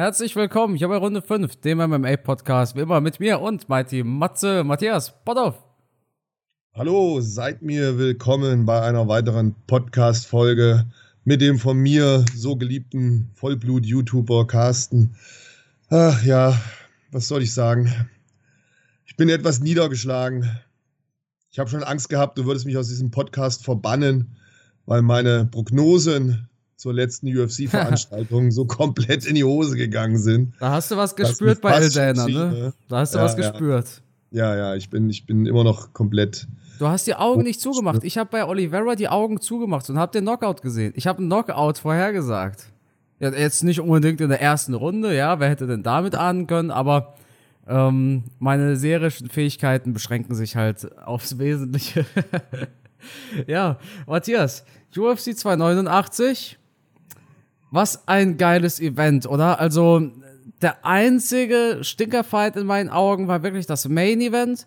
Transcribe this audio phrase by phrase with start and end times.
[0.00, 4.64] Herzlich willkommen hier bei Runde 5, dem MMA-Podcast, wie immer mit mir und Mighty Matze
[4.64, 5.62] Matthias Potthoff.
[6.72, 10.86] Hallo, seid mir willkommen bei einer weiteren Podcast-Folge
[11.24, 15.16] mit dem von mir so geliebten Vollblut-YouTuber Carsten.
[15.90, 16.58] Ach ja,
[17.12, 17.92] was soll ich sagen?
[19.04, 20.48] Ich bin etwas niedergeschlagen.
[21.50, 24.34] Ich habe schon Angst gehabt, du würdest mich aus diesem Podcast verbannen,
[24.86, 26.48] weil meine Prognosen
[26.80, 30.54] zur letzten UFC-Veranstaltung so komplett in die Hose gegangen sind.
[30.58, 32.72] Da hast du was gespürt bei Eldana, ne?
[32.88, 34.00] Da hast du ja, was gespürt.
[34.30, 36.48] Ja, ja, ich bin, ich bin immer noch komplett.
[36.78, 38.02] Du hast die Augen nicht zugemacht.
[38.02, 40.94] Ich habe bei Oliveira die Augen zugemacht und habe den Knockout gesehen.
[40.96, 42.72] Ich habe einen Knockout vorhergesagt.
[43.18, 46.70] Ja, jetzt nicht unbedingt in der ersten Runde, ja, wer hätte denn damit ahnen können,
[46.70, 47.14] aber
[47.68, 52.06] ähm, meine serischen Fähigkeiten beschränken sich halt aufs Wesentliche.
[53.46, 54.64] ja, Matthias,
[54.96, 56.56] UFC 289,
[57.70, 59.60] was ein geiles Event, oder?
[59.60, 60.10] Also,
[60.62, 64.66] der einzige Stinkerfight in meinen Augen war wirklich das Main Event.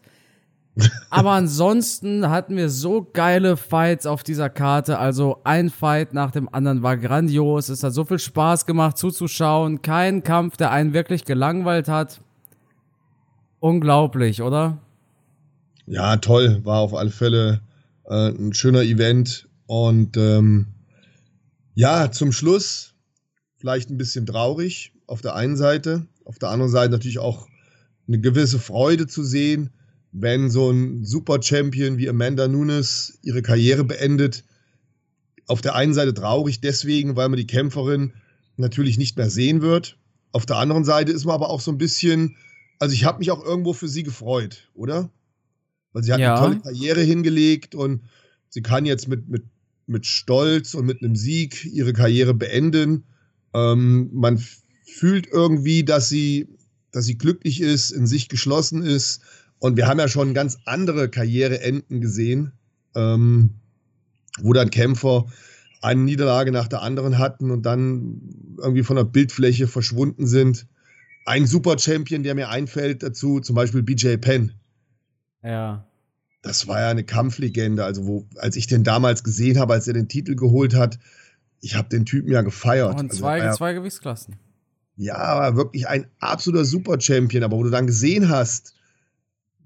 [1.09, 4.97] Aber ansonsten hatten wir so geile Fights auf dieser Karte.
[4.97, 7.69] Also ein Fight nach dem anderen war grandios.
[7.69, 9.81] Es hat so viel Spaß gemacht zuzuschauen.
[9.81, 12.21] Kein Kampf, der einen wirklich gelangweilt hat.
[13.59, 14.79] Unglaublich, oder?
[15.85, 16.61] Ja, toll.
[16.63, 17.61] War auf alle Fälle
[18.05, 19.47] äh, ein schöner Event.
[19.67, 20.67] Und ähm,
[21.75, 22.92] ja, zum Schluss
[23.63, 27.47] vielleicht ein bisschen traurig auf der einen Seite, auf der anderen Seite natürlich auch
[28.09, 29.69] eine gewisse Freude zu sehen,
[30.11, 34.43] wenn so ein Super Champion wie Amanda Nunes ihre Karriere beendet.
[35.47, 38.11] Auf der einen Seite traurig deswegen, weil man die Kämpferin
[38.57, 39.97] natürlich nicht mehr sehen wird.
[40.33, 42.35] Auf der anderen Seite ist man aber auch so ein bisschen,
[42.79, 45.09] also ich habe mich auch irgendwo für sie gefreut, oder?
[45.93, 46.35] Weil sie hat ja.
[46.35, 48.01] eine tolle Karriere hingelegt und
[48.49, 49.45] sie kann jetzt mit, mit,
[49.87, 53.05] mit Stolz und mit einem Sieg ihre Karriere beenden.
[53.53, 54.41] Ähm, man
[54.85, 56.47] fühlt irgendwie, dass sie,
[56.91, 59.21] dass sie glücklich ist, in sich geschlossen ist.
[59.59, 62.53] Und wir haben ja schon ganz andere Karriereenden gesehen,
[62.95, 63.51] ähm,
[64.39, 65.27] wo dann Kämpfer
[65.81, 70.65] eine Niederlage nach der anderen hatten und dann irgendwie von der Bildfläche verschwunden sind.
[71.25, 74.53] Ein Super Champion, der mir einfällt dazu, zum Beispiel BJ Penn.
[75.43, 75.85] Ja.
[76.41, 77.85] Das war ja eine Kampflegende.
[77.85, 80.99] Also, wo, als ich den damals gesehen habe, als er den Titel geholt hat,
[81.63, 82.99] ich habe den Typen ja gefeiert.
[82.99, 84.35] Und zwei, also, zwei Gewichtsklassen.
[84.97, 87.43] Ja, aber wirklich ein absoluter Super-Champion.
[87.43, 88.75] Aber wo du dann gesehen hast,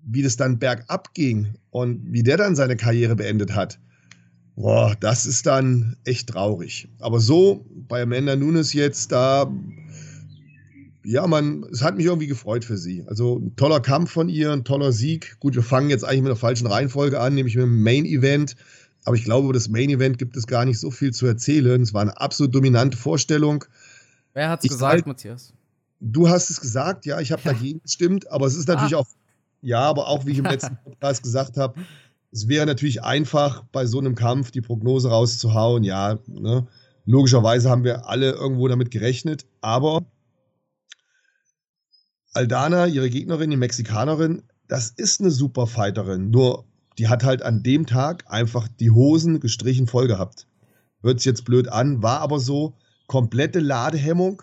[0.04, 3.80] wie das dann bergab ging und wie der dann seine Karriere beendet hat,
[4.56, 6.88] boah, das ist dann echt traurig.
[7.00, 9.52] Aber so bei Amanda Nunes jetzt, da,
[11.04, 13.04] ja, man, es hat mich irgendwie gefreut für sie.
[13.08, 15.38] Also ein toller Kampf von ihr, ein toller Sieg.
[15.40, 18.56] Gut, wir fangen jetzt eigentlich mit der falschen Reihenfolge an, nämlich mit dem Main Event.
[19.08, 21.82] Aber ich glaube, über das Main Event gibt es gar nicht so viel zu erzählen.
[21.82, 23.64] Es war eine absolut dominante Vorstellung.
[24.34, 25.54] Wer hat es gesagt, halt, Matthias?
[26.02, 27.54] Du hast es gesagt, ja, ich habe ja.
[27.54, 29.00] dagegen gestimmt, aber es ist natürlich ah.
[29.00, 29.08] auch,
[29.62, 31.80] ja, aber auch wie ich im letzten Podcast gesagt habe,
[32.34, 35.86] es wäre natürlich einfach, bei so einem Kampf die Prognose rauszuhauen.
[35.86, 36.68] Ja, ne?
[37.06, 40.06] logischerweise haben wir alle irgendwo damit gerechnet, aber
[42.34, 46.30] Aldana, ihre Gegnerin, die Mexikanerin, das ist eine super Fighterin.
[46.30, 46.66] Nur
[46.98, 50.48] die hat halt an dem Tag einfach die Hosen gestrichen voll gehabt.
[51.02, 52.74] Hört sich jetzt blöd an, war aber so
[53.08, 54.42] komplette Ladehemmung,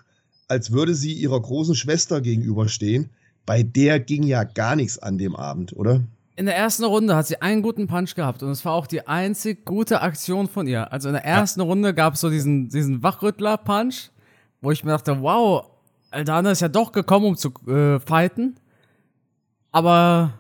[0.48, 3.10] als würde sie ihrer großen Schwester gegenüberstehen.
[3.46, 6.02] Bei der ging ja gar nichts an dem Abend, oder?
[6.36, 9.06] In der ersten Runde hat sie einen guten Punch gehabt und es war auch die
[9.06, 10.92] einzig gute Aktion von ihr.
[10.92, 11.66] Also in der ersten ja.
[11.66, 14.10] Runde gab es so diesen, diesen Wachrüttler-Punch,
[14.60, 15.66] wo ich mir dachte, wow,
[16.10, 18.56] Aldana ist ja doch gekommen, um zu äh, fighten.
[19.70, 20.32] Aber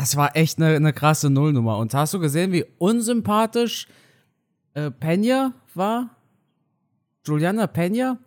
[0.00, 1.76] das war echt eine, eine krasse Nullnummer.
[1.76, 3.86] Und hast du gesehen, wie unsympathisch
[4.72, 6.16] äh, Pena war?
[7.26, 8.18] Juliana Pena?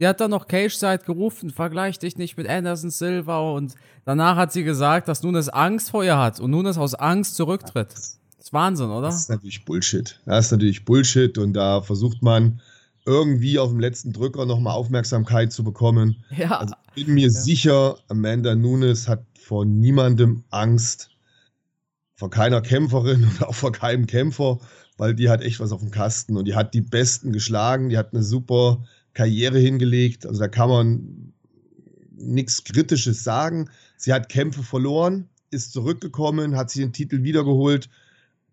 [0.00, 3.74] Die hat dann noch Cage-Side gerufen, vergleich dich nicht mit Anderson Silva und
[4.06, 7.92] danach hat sie gesagt, dass Nunes Angst vor ihr hat und Nunes aus Angst zurücktritt.
[7.92, 9.08] Das ist Wahnsinn, oder?
[9.08, 10.18] Das ist natürlich Bullshit.
[10.24, 12.62] Das ist natürlich Bullshit und da versucht man
[13.04, 16.24] irgendwie auf dem letzten Drücker nochmal Aufmerksamkeit zu bekommen.
[16.34, 16.58] Ja.
[16.58, 17.30] Also ich bin mir ja.
[17.30, 21.10] sicher, Amanda Nunes hat vor niemandem Angst,
[22.18, 24.58] vor keiner Kämpferin und auch vor keinem Kämpfer,
[24.96, 27.96] weil die hat echt was auf dem Kasten und die hat die Besten geschlagen, die
[27.96, 28.84] hat eine super
[29.14, 30.26] Karriere hingelegt.
[30.26, 31.32] Also da kann man
[32.16, 33.70] nichts Kritisches sagen.
[33.96, 37.88] Sie hat Kämpfe verloren, ist zurückgekommen, hat sich den Titel wiedergeholt.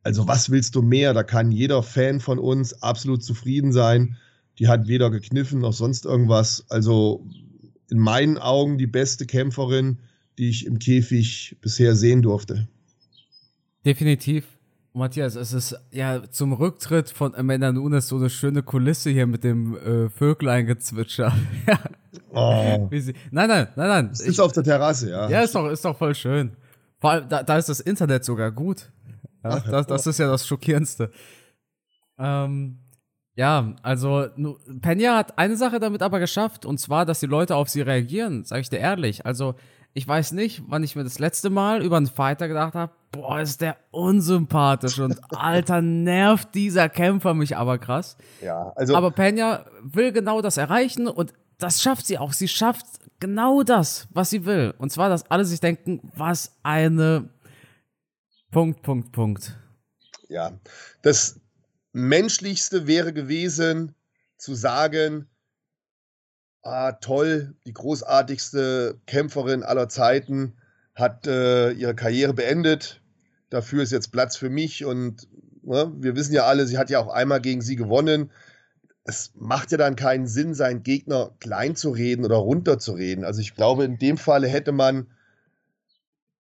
[0.03, 1.15] Also was willst du mehr?
[1.15, 4.15] Da kann jeder Fan von uns absolut zufrieden sein.
[4.59, 6.65] Die hat weder gekniffen noch sonst irgendwas.
[6.69, 7.25] Also
[7.89, 9.97] in meinen Augen die beste Kämpferin,
[10.37, 12.67] die ich im Käfig bisher sehen durfte.
[13.85, 14.45] Definitiv.
[14.93, 19.43] Matthias, es ist ja zum Rücktritt von Amanda Nunes so eine schöne Kulisse hier mit
[19.43, 21.33] dem äh, Vögleingezwitscher.
[22.31, 22.89] Oh.
[22.91, 24.09] Sie, nein, nein, nein, nein.
[24.11, 25.29] Ist ich, auf der Terrasse, ja.
[25.29, 26.51] Ja, ist doch, ist doch voll schön.
[26.99, 28.89] Vor allem, da, da ist das Internet sogar gut.
[29.43, 31.11] Ja, das, das ist ja das Schockierendste.
[32.17, 32.79] Ähm,
[33.35, 34.27] ja, also
[34.81, 38.43] Pena hat eine Sache damit aber geschafft, und zwar, dass die Leute auf sie reagieren,
[38.43, 39.25] sage ich dir ehrlich.
[39.25, 39.55] Also,
[39.97, 43.39] ich weiß nicht, wann ich mir das letzte Mal über einen Fighter gedacht habe, boah,
[43.39, 48.17] ist der unsympathisch und alter, nervt dieser Kämpfer mich aber krass.
[48.41, 48.93] Ja, also.
[48.93, 52.33] Aber Pena will genau das erreichen und das schafft sie auch.
[52.33, 52.85] Sie schafft
[53.21, 54.73] genau das, was sie will.
[54.77, 57.29] Und zwar, dass alle sich denken, was eine
[58.51, 59.57] Punkt, Punkt, Punkt.
[60.27, 60.59] Ja,
[61.03, 61.39] das
[61.93, 63.95] menschlichste wäre gewesen,
[64.37, 65.29] zu sagen,
[66.65, 70.53] ah, toll, die großartigste Kämpferin aller Zeiten
[70.93, 73.01] hat äh, ihre Karriere beendet.
[73.49, 75.27] Dafür ist jetzt Platz für mich und
[75.63, 78.31] ne, wir wissen ja alle, sie hat ja auch einmal gegen sie gewonnen
[79.05, 83.23] es macht ja dann keinen Sinn, seinen Gegner klein zu reden oder runterzureden.
[83.23, 85.07] Also ich glaube, in dem Falle hätte man,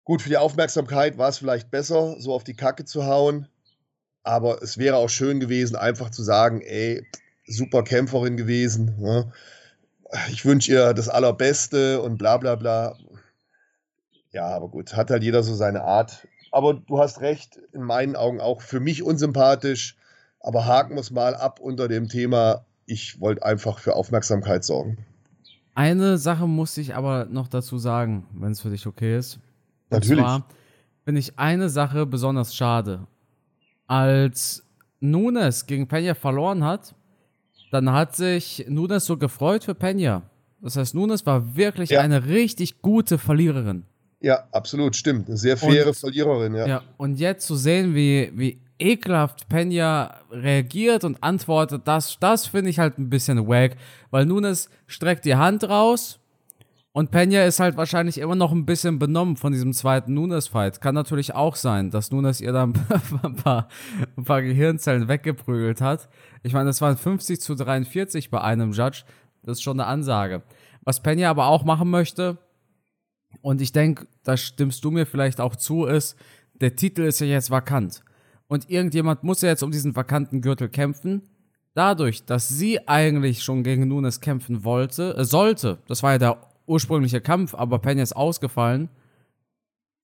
[0.03, 3.47] gut, für die Aufmerksamkeit war es vielleicht besser, so auf die Kacke zu hauen.
[4.23, 7.05] Aber es wäre auch schön gewesen, einfach zu sagen, ey,
[7.45, 8.95] super Kämpferin gewesen.
[8.99, 9.31] Ne?
[10.29, 12.97] Ich wünsche ihr das Allerbeste und bla bla bla.
[14.31, 16.27] Ja, aber gut, hat halt jeder so seine Art.
[16.51, 19.97] Aber du hast recht, in meinen Augen auch für mich unsympathisch
[20.45, 24.99] aber haken wir es mal ab unter dem Thema, ich wollte einfach für Aufmerksamkeit sorgen.
[25.73, 29.39] Eine Sache muss ich aber noch dazu sagen, wenn es für dich okay ist.
[29.89, 30.19] Natürlich.
[30.19, 30.45] Und zwar
[31.03, 33.07] finde ich eine Sache besonders schade.
[33.87, 34.63] Als
[34.99, 36.93] Nunes gegen Peña verloren hat,
[37.71, 40.21] dann hat sich Nunes so gefreut für Peña.
[40.61, 42.01] Das heißt, Nunes war wirklich ja.
[42.01, 43.83] eine richtig gute Verliererin.
[44.21, 45.27] Ja, absolut, stimmt.
[45.27, 46.67] Eine sehr faire und, Verliererin, ja.
[46.67, 52.69] Ja, und jetzt zu sehen, wie, wie ekelhaft Pena reagiert und antwortet, das, das finde
[52.69, 53.75] ich halt ein bisschen wack,
[54.11, 56.19] weil Nunes streckt die Hand raus
[56.95, 60.79] und Pena ist halt wahrscheinlich immer noch ein bisschen benommen von diesem zweiten Nunes-Fight.
[60.79, 62.73] Kann natürlich auch sein, dass Nunes ihr dann
[63.21, 63.67] ein paar,
[64.15, 66.07] ein paar Gehirnzellen weggeprügelt hat.
[66.41, 69.03] Ich meine, das waren 50 zu 43 bei einem Judge.
[69.43, 70.43] Das ist schon eine Ansage.
[70.85, 72.37] Was Pena aber auch machen möchte,
[73.41, 76.15] und ich denke, da stimmst du mir vielleicht auch zu, ist,
[76.53, 78.05] der Titel ist ja jetzt vakant
[78.47, 81.23] und irgendjemand muss ja jetzt um diesen vakanten Gürtel kämpfen.
[81.73, 86.54] Dadurch, dass sie eigentlich schon gegen Nunes kämpfen wollte, äh, sollte, das war ja der
[86.67, 88.89] ursprüngliche Kampf, aber Pena ist ausgefallen,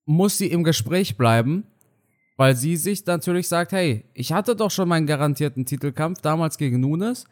[0.05, 1.65] muss sie im Gespräch bleiben,
[2.37, 6.79] weil sie sich natürlich sagt, hey, ich hatte doch schon meinen garantierten Titelkampf damals gegen
[6.79, 7.25] Nunes,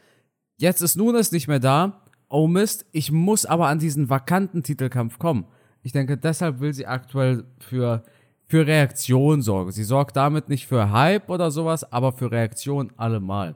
[0.57, 5.19] jetzt ist Nunes nicht mehr da, oh Mist, ich muss aber an diesen vakanten Titelkampf
[5.19, 5.45] kommen.
[5.81, 8.03] Ich denke, deshalb will sie aktuell für
[8.49, 9.71] für Reaktion sorge.
[9.71, 13.55] Sie sorgt damit nicht für Hype oder sowas, aber für Reaktion allemal.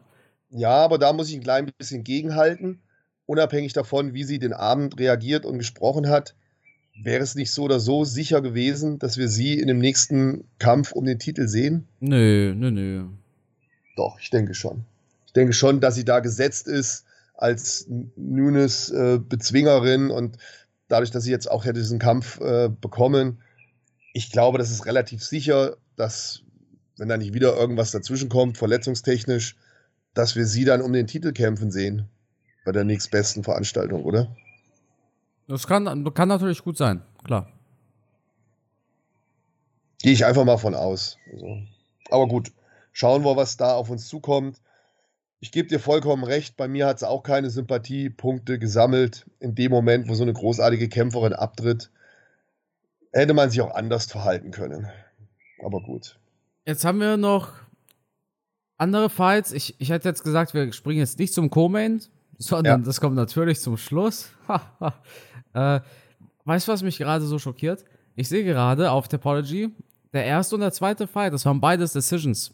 [0.50, 2.83] Ja, aber da muss ich ein klein bisschen gegenhalten.
[3.34, 6.36] Unabhängig davon, wie sie den Abend reagiert und gesprochen hat,
[7.02, 10.92] wäre es nicht so oder so sicher gewesen, dass wir sie in dem nächsten Kampf
[10.92, 11.88] um den Titel sehen?
[12.00, 13.06] Nö, nö, nö.
[13.96, 14.86] Doch, ich denke schon.
[15.26, 20.38] Ich denke schon, dass sie da gesetzt ist als Nunes äh, Bezwingerin und
[20.88, 23.40] dadurch, dass sie jetzt auch hätte diesen Kampf äh, bekommen,
[24.14, 26.44] ich glaube, das ist relativ sicher, dass,
[26.98, 29.56] wenn da nicht wieder irgendwas dazwischen kommt, verletzungstechnisch,
[30.14, 32.10] dass wir sie dann um den Titel kämpfen sehen.
[32.66, 34.36] Bei der nächstbesten Veranstaltung, oder?
[35.48, 37.52] Das kann, kann natürlich gut sein, klar.
[40.02, 41.18] Gehe ich einfach mal von aus.
[41.32, 41.58] Also.
[42.10, 42.52] Aber gut,
[42.92, 44.62] schauen wir, was da auf uns zukommt.
[45.40, 49.72] Ich gebe dir vollkommen recht, bei mir hat es auch keine Sympathiepunkte gesammelt in dem
[49.72, 51.92] Moment, wo so eine großartige Kämpferin abtritt
[53.14, 54.88] hätte man sich auch anders verhalten können.
[55.64, 56.18] Aber gut.
[56.66, 57.54] Jetzt haben wir noch
[58.78, 59.52] andere Fights.
[59.52, 62.02] Ich, ich hätte jetzt gesagt, wir springen jetzt nicht zum Co-Main,
[62.44, 62.86] sondern ja.
[62.86, 64.30] das kommt natürlich zum Schluss.
[65.54, 65.80] äh,
[66.46, 67.84] weißt du, was mich gerade so schockiert?
[68.16, 69.72] Ich sehe gerade auf Topology,
[70.14, 72.54] der erste und der zweite Fight, das waren beides Decisions.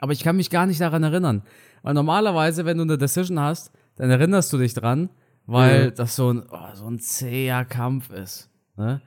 [0.00, 1.42] Aber ich kann mich gar nicht daran erinnern.
[1.82, 5.10] Weil normalerweise, wenn du eine Decision hast, dann erinnerst du dich dran,
[5.46, 5.94] weil mhm.
[5.94, 8.50] das so ein, oh, so ein zäher Kampf ist.
[8.76, 9.00] Ne?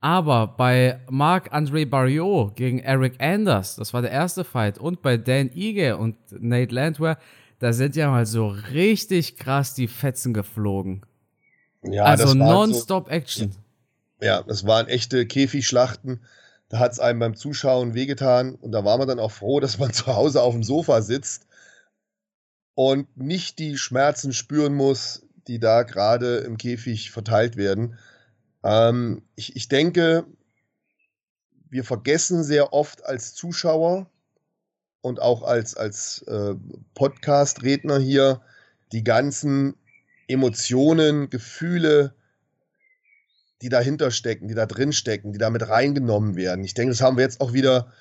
[0.00, 5.50] Aber bei Marc-André Barriot gegen Eric Anders, das war der erste Fight, und bei Dan
[5.54, 7.18] Ige und Nate Landwehr,
[7.58, 11.04] da sind ja mal so richtig krass die Fetzen geflogen.
[11.82, 13.52] Ja, also Non-Stop-Action.
[13.52, 13.58] So,
[14.20, 16.24] ja, das waren echte Käfigschlachten.
[16.68, 19.78] Da hat es einem beim Zuschauen wehgetan und da war man dann auch froh, dass
[19.78, 21.46] man zu Hause auf dem Sofa sitzt
[22.74, 27.98] und nicht die Schmerzen spüren muss, die da gerade im Käfig verteilt werden.
[28.64, 30.26] Ähm, ich, ich denke,
[31.70, 34.10] wir vergessen sehr oft als Zuschauer
[35.06, 36.54] und auch als, als äh,
[36.94, 38.40] Podcast-Redner hier
[38.92, 39.76] die ganzen
[40.26, 42.14] Emotionen, Gefühle,
[43.62, 46.64] die dahinter stecken, die da drin stecken, die damit reingenommen werden.
[46.64, 47.92] Ich denke, das haben wir jetzt auch wieder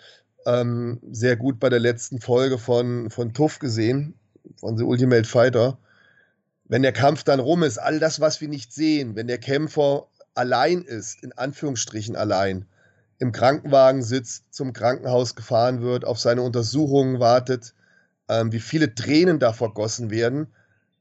[0.48, 4.16] ähm, sehr gut bei der letzten Folge von, von Tuff gesehen,
[4.58, 5.78] von The Ultimate Fighter.
[6.66, 10.08] Wenn der Kampf dann rum ist, all das, was wir nicht sehen, wenn der Kämpfer
[10.34, 12.66] allein ist, in Anführungsstrichen allein,
[13.18, 17.74] im Krankenwagen sitzt, zum Krankenhaus gefahren wird, auf seine Untersuchungen wartet,
[18.28, 20.48] ähm, wie viele Tränen da vergossen werden,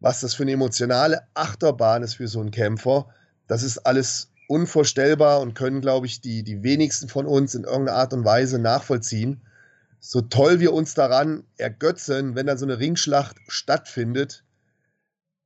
[0.00, 3.08] was das für eine emotionale Achterbahn ist für so einen Kämpfer,
[3.46, 7.98] das ist alles unvorstellbar und können, glaube ich, die, die wenigsten von uns in irgendeiner
[7.98, 9.40] Art und Weise nachvollziehen.
[10.00, 14.44] So toll wir uns daran ergötzen, wenn dann so eine Ringschlacht stattfindet,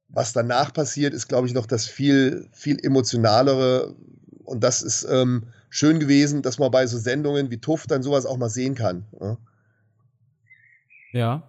[0.09, 3.95] was danach passiert, ist, glaube ich, noch das viel, viel emotionalere.
[4.45, 8.27] Und das ist ähm, schön gewesen, dass man bei so Sendungen wie Tuff dann sowas
[8.27, 9.07] auch mal sehen kann.
[9.21, 9.37] Ja.
[11.13, 11.43] ja.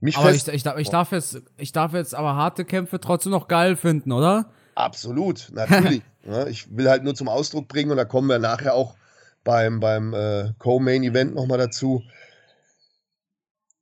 [0.00, 3.48] Mich aber ich, ich, ich, darf jetzt, ich darf jetzt aber harte Kämpfe trotzdem noch
[3.48, 4.50] geil finden, oder?
[4.74, 6.02] Absolut, natürlich.
[6.24, 8.94] ja, ich will halt nur zum Ausdruck bringen und da kommen wir nachher auch
[9.42, 12.02] beim, beim äh, Co-Main-Event nochmal dazu.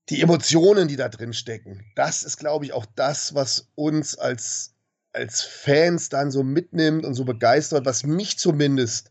[0.09, 4.76] Die Emotionen, die da drin stecken, das ist, glaube ich, auch das, was uns als,
[5.17, 9.11] als Fans dann so mitnimmt und so begeistert, was mich zumindest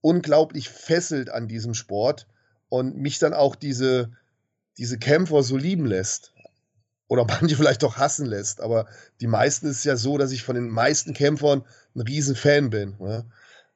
[0.00, 2.26] unglaublich fesselt an diesem Sport
[2.68, 4.10] und mich dann auch diese,
[4.76, 6.32] diese Kämpfer so lieben lässt
[7.08, 8.60] oder manche vielleicht auch hassen lässt.
[8.60, 8.86] Aber
[9.20, 12.70] die meisten ist es ja so, dass ich von den meisten Kämpfern ein riesen Fan
[12.70, 12.96] bin.
[12.98, 13.24] Ne?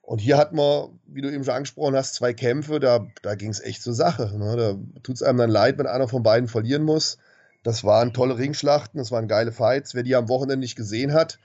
[0.02, 3.50] Und hier hat man, wie du eben schon angesprochen hast, zwei Kämpfe, da, da ging
[3.50, 4.36] es echt zur Sache.
[4.36, 4.56] Ne?
[4.56, 7.18] Da tut es einem dann leid, wenn einer von beiden verlieren muss.
[7.62, 9.94] Das waren tolle Ringschlachten, das waren geile Fights.
[9.94, 11.38] Wer die am Wochenende nicht gesehen hat,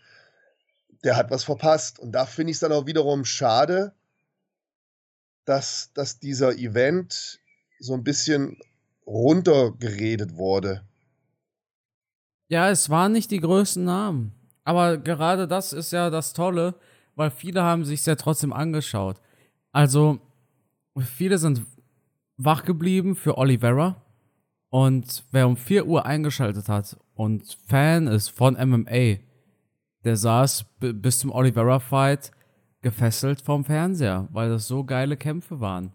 [1.05, 1.99] der hat was verpasst.
[1.99, 3.93] Und da finde ich es dann auch wiederum schade,
[5.45, 7.39] dass, dass dieser Event
[7.79, 8.57] so ein bisschen
[9.05, 10.81] runtergeredet wurde.
[12.49, 14.33] Ja, es waren nicht die größten Namen.
[14.63, 16.75] Aber gerade das ist ja das Tolle,
[17.15, 19.21] weil viele haben sich ja trotzdem angeschaut.
[19.71, 20.19] Also,
[20.99, 21.61] viele sind
[22.37, 24.01] wach geblieben für Oliveira.
[24.69, 29.19] Und wer um 4 Uhr eingeschaltet hat und Fan ist von MMA,
[30.05, 32.31] der saß bis zum Oliveira-Fight
[32.81, 35.91] gefesselt vom Fernseher, weil das so geile Kämpfe waren.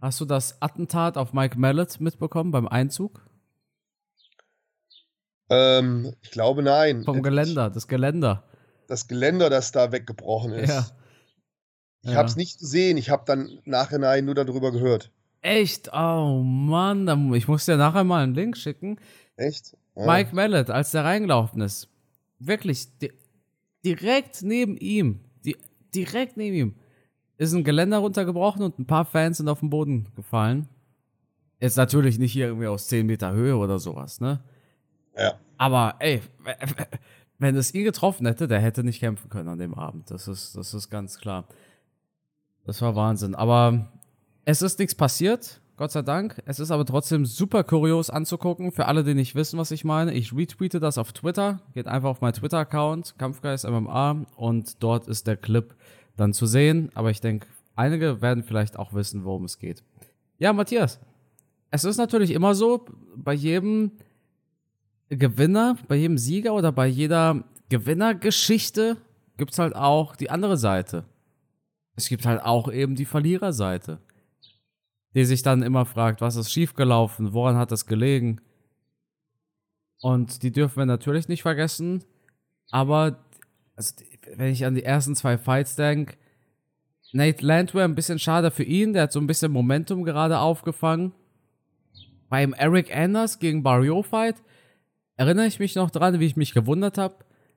[0.00, 3.24] Hast du das Attentat auf Mike Mallet mitbekommen beim Einzug?
[5.48, 7.04] Ähm, ich glaube nein.
[7.04, 8.42] Vom Geländer, das Geländer.
[8.88, 10.70] Das Geländer, das da weggebrochen ist.
[10.70, 10.86] Ja.
[12.02, 12.16] Ich ja.
[12.16, 15.12] habe es nicht gesehen, ich habe dann nachhinein nur darüber gehört.
[15.40, 15.92] Echt?
[15.92, 18.98] Oh Mann, ich muss dir nachher mal einen Link schicken.
[19.36, 19.76] Echt?
[19.94, 20.06] Ja.
[20.06, 21.88] Mike Mallet, als der reingelaufen ist.
[22.40, 23.12] Wirklich, di
[23.84, 25.56] direkt neben ihm, di
[25.94, 26.74] direkt neben ihm,
[27.38, 30.68] ist ein Geländer runtergebrochen und ein paar Fans sind auf den Boden gefallen.
[31.58, 34.42] Ist natürlich nicht hier irgendwie aus 10 Meter Höhe oder sowas, ne?
[35.16, 35.38] Ja.
[35.58, 36.20] Aber ey,
[37.38, 40.10] wenn es ihn getroffen hätte, der hätte nicht kämpfen können an dem Abend.
[40.10, 41.46] Das ist, das ist ganz klar.
[42.64, 43.34] Das war Wahnsinn.
[43.34, 43.92] Aber
[44.44, 46.42] es ist nichts passiert, Gott sei Dank.
[46.44, 48.72] Es ist aber trotzdem super kurios anzugucken.
[48.72, 51.60] Für alle, die nicht wissen, was ich meine, ich retweete das auf Twitter.
[51.72, 55.74] Geht einfach auf meinen Twitter-Account, Kampfgeist MMA, und dort ist der Clip
[56.16, 56.90] dann zu sehen.
[56.94, 59.82] Aber ich denke, einige werden vielleicht auch wissen, worum es geht.
[60.38, 61.00] Ja, Matthias,
[61.70, 62.84] es ist natürlich immer so,
[63.16, 63.92] bei jedem
[65.08, 68.98] Gewinner, bei jedem Sieger oder bei jeder Gewinnergeschichte
[69.38, 71.04] gibt es halt auch die andere Seite.
[71.96, 73.98] Es gibt halt auch eben die Verliererseite,
[75.14, 78.40] die sich dann immer fragt, was ist schiefgelaufen, woran hat das gelegen?
[80.00, 82.04] Und die dürfen wir natürlich nicht vergessen,
[82.70, 83.24] aber
[83.76, 83.94] also,
[84.36, 86.16] wenn ich an die ersten zwei Fights denke,
[87.12, 91.12] Nate Landwehr ein bisschen schade für ihn, der hat so ein bisschen Momentum gerade aufgefangen.
[92.28, 94.36] Beim Eric Anders gegen Barrio Fight
[95.16, 97.16] erinnere ich mich noch dran, wie ich mich gewundert habe,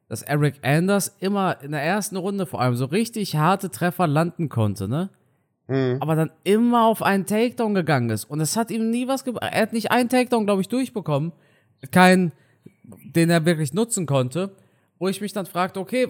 [0.09, 4.49] dass Eric Anders immer in der ersten Runde vor allem so richtig harte Treffer landen
[4.49, 5.09] konnte, ne?
[5.67, 5.97] Mhm.
[5.99, 8.25] Aber dann immer auf einen Takedown gegangen ist.
[8.25, 9.51] Und es hat ihm nie was gebracht.
[9.51, 11.31] Er hat nicht einen Takedown, glaube ich, durchbekommen.
[11.91, 12.31] Keinen,
[12.83, 14.55] den er wirklich nutzen konnte.
[14.99, 16.09] Wo ich mich dann fragte, okay,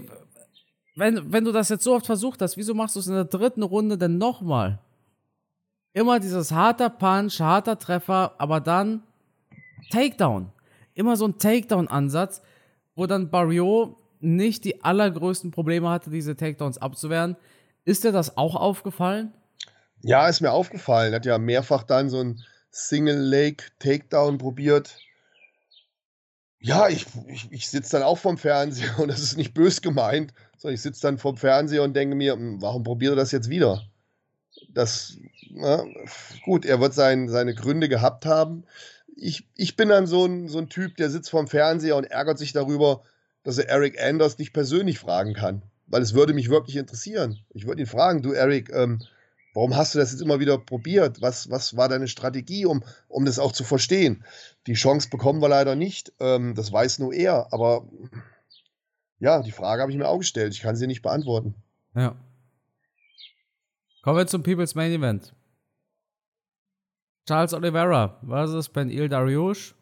[0.96, 3.26] wenn, wenn du das jetzt so oft versucht hast, wieso machst du es in der
[3.26, 4.80] dritten Runde denn nochmal?
[5.94, 9.04] Immer dieses harter Punch, harter Treffer, aber dann
[9.92, 10.52] Takedown
[10.96, 12.42] immer so ein Takedown-Ansatz,
[12.96, 17.36] wo dann Barrio nicht die allergrößten Probleme hatte, diese Takedowns abzuwehren.
[17.84, 19.34] Ist dir das auch aufgefallen?
[20.02, 21.14] Ja, ist mir aufgefallen.
[21.14, 24.98] Er hat ja mehrfach dann so ein Single-Leg-Takedown probiert.
[26.60, 30.34] Ja, ich, ich, ich sitze dann auch vorm Fernseher und das ist nicht bös gemeint,
[30.58, 33.50] sondern ich sitze dann vorm Fernseher und denke mir, hm, warum probiert er das jetzt
[33.50, 33.84] wieder?
[34.70, 35.18] Das,
[35.52, 35.84] na,
[36.44, 38.66] gut, er wird sein, seine Gründe gehabt haben
[39.16, 42.38] ich, ich bin dann so ein, so ein Typ, der sitzt vorm Fernseher und ärgert
[42.38, 43.04] sich darüber,
[43.44, 45.62] dass er Eric Anders nicht persönlich fragen kann.
[45.88, 47.40] Weil es würde mich wirklich interessieren.
[47.54, 49.04] Ich würde ihn fragen, du Eric, ähm,
[49.56, 51.22] warum hast du das jetzt immer wieder probiert?
[51.22, 54.24] Was, was war deine Strategie, um, um das auch zu verstehen?
[54.68, 56.14] Die Chance bekommen wir leider nicht.
[56.20, 57.52] Ähm, das weiß nur er.
[57.52, 57.88] Aber
[59.20, 60.54] ja, die Frage habe ich mir auch gestellt.
[60.54, 61.56] Ich kann sie nicht beantworten.
[61.96, 62.16] Ja.
[64.04, 65.34] Kommen wir zum People's Main Event.
[67.26, 69.74] Charles Oliveira versus Ben Il Dariush.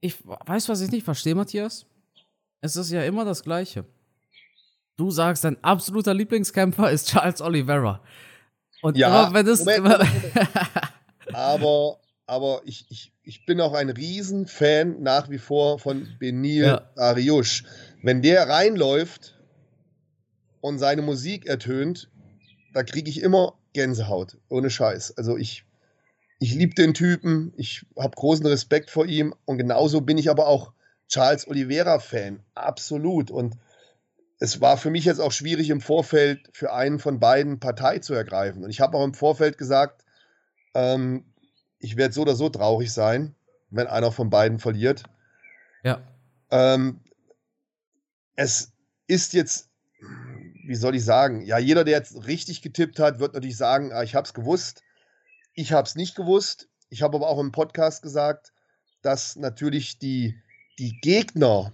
[0.00, 1.86] Ich weiß, was ich nicht verstehe, Matthias.
[2.60, 3.84] Es ist ja immer das Gleiche.
[4.96, 8.02] Du sagst, dein absoluter Lieblingskämpfer ist Charles Oliveira.
[8.82, 9.98] Und ja, immer, es Moment, Moment,
[10.34, 11.34] Moment.
[11.34, 16.90] aber, aber ich, ich, ich bin auch ein Riesenfan nach wie vor von Benil ja.
[16.94, 17.64] Dariush.
[18.02, 19.38] Wenn der reinläuft
[20.60, 22.10] und seine Musik ertönt,
[22.72, 24.36] da kriege ich immer Gänsehaut.
[24.48, 25.16] Ohne Scheiß.
[25.16, 25.64] Also ich
[26.40, 30.46] ich liebe den Typen, ich habe großen Respekt vor ihm und genauso bin ich aber
[30.46, 30.72] auch
[31.08, 33.30] Charles Oliveira-Fan, absolut.
[33.30, 33.56] Und
[34.38, 38.14] es war für mich jetzt auch schwierig im Vorfeld für einen von beiden Partei zu
[38.14, 38.62] ergreifen.
[38.62, 40.04] Und ich habe auch im Vorfeld gesagt,
[40.74, 41.24] ähm,
[41.80, 43.34] ich werde so oder so traurig sein,
[43.70, 45.02] wenn einer von beiden verliert.
[45.82, 46.02] Ja.
[46.50, 47.00] Ähm,
[48.36, 48.72] es
[49.08, 49.70] ist jetzt,
[50.66, 54.04] wie soll ich sagen, ja, jeder, der jetzt richtig getippt hat, wird natürlich sagen, ah,
[54.04, 54.82] ich habe es gewusst.
[55.54, 56.68] Ich habe es nicht gewusst.
[56.90, 58.52] Ich habe aber auch im Podcast gesagt,
[59.02, 60.40] dass natürlich die,
[60.78, 61.72] die Gegner,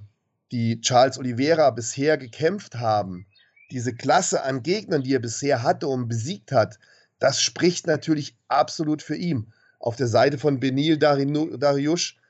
[0.54, 3.26] die Charles Oliveira bisher gekämpft haben,
[3.72, 6.78] diese Klasse an Gegnern, die er bisher hatte und besiegt hat,
[7.18, 9.52] das spricht natürlich absolut für ihn.
[9.80, 12.20] Auf der Seite von Benil Dariush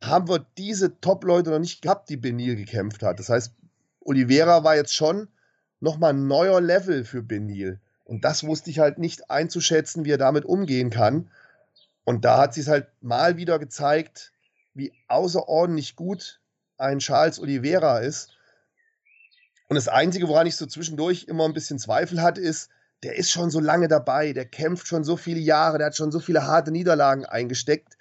[0.00, 3.18] haben wir diese Top-Leute noch nicht gehabt, die Benil gekämpft hat.
[3.18, 3.52] Das heißt,
[4.02, 5.26] Oliveira war jetzt schon
[5.80, 7.80] nochmal ein neuer Level für Benil.
[8.04, 11.28] Und das wusste ich halt nicht einzuschätzen, wie er damit umgehen kann.
[12.04, 14.32] Und da hat sich es halt mal wieder gezeigt,
[14.74, 16.37] wie außerordentlich gut
[16.78, 18.30] ein Charles Oliveira ist.
[19.68, 22.70] Und das Einzige, woran ich so zwischendurch immer ein bisschen Zweifel hatte, ist,
[23.02, 26.10] der ist schon so lange dabei, der kämpft schon so viele Jahre, der hat schon
[26.10, 27.96] so viele harte Niederlagen eingesteckt.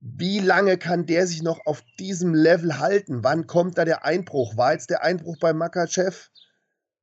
[0.00, 3.24] Wie lange kann der sich noch auf diesem Level halten?
[3.24, 4.56] Wann kommt da der Einbruch?
[4.56, 6.28] War jetzt der Einbruch bei Makachev?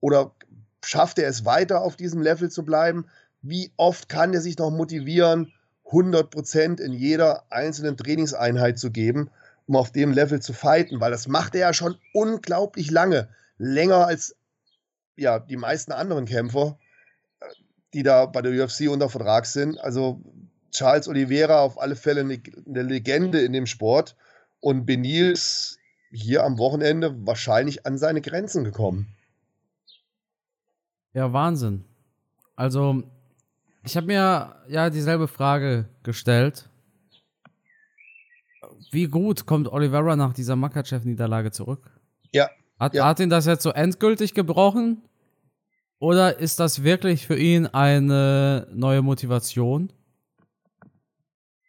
[0.02, 0.36] Oder
[0.84, 3.08] schafft er es weiter auf diesem Level zu bleiben?
[3.42, 5.52] Wie oft kann er sich noch motivieren,
[5.86, 9.32] 100% in jeder einzelnen Trainingseinheit zu geben,
[9.72, 11.00] um auf dem Level zu fighten?
[11.00, 13.30] Weil das macht er ja schon unglaublich lange.
[13.58, 14.36] Länger als
[15.16, 16.78] ja, die meisten anderen Kämpfer,
[17.94, 19.80] die da bei der UFC unter Vertrag sind.
[19.80, 20.22] Also
[20.72, 22.42] Charles Oliveira auf alle Fälle eine,
[22.82, 24.18] Legende in dem Sport
[24.60, 25.80] und Benil ist
[26.12, 29.08] hier am Wochenende wahrscheinlich an seine Grenzen gekommen.
[31.14, 31.86] Ja, Wahnsinn.
[32.58, 33.04] Also,
[33.84, 36.70] ich habe mir ja dieselbe Frage gestellt.
[38.92, 41.92] Wie gut kommt Oliveira nach dieser Makachev-Niederlage zurück?
[42.32, 42.50] Ja.
[42.80, 43.06] Hat, ja.
[43.06, 45.02] hat ihn das jetzt so endgültig gebrochen?
[46.00, 49.94] Oder ist das wirklich für ihn eine neue Motivation?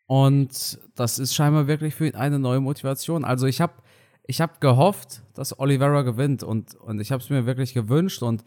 [0.07, 3.25] Und das ist scheinbar wirklich für ihn eine neue Motivation.
[3.25, 3.75] Also ich habe
[4.27, 8.45] ich hab gehofft, dass Oliveira gewinnt und, und ich habe es mir wirklich gewünscht und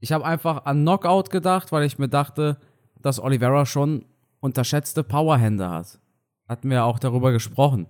[0.00, 2.58] ich habe einfach an Knockout gedacht, weil ich mir dachte,
[3.00, 4.06] dass Oliveira schon
[4.40, 6.00] unterschätzte Powerhände hat.
[6.50, 7.86] Hatten wir auch darüber gesprochen.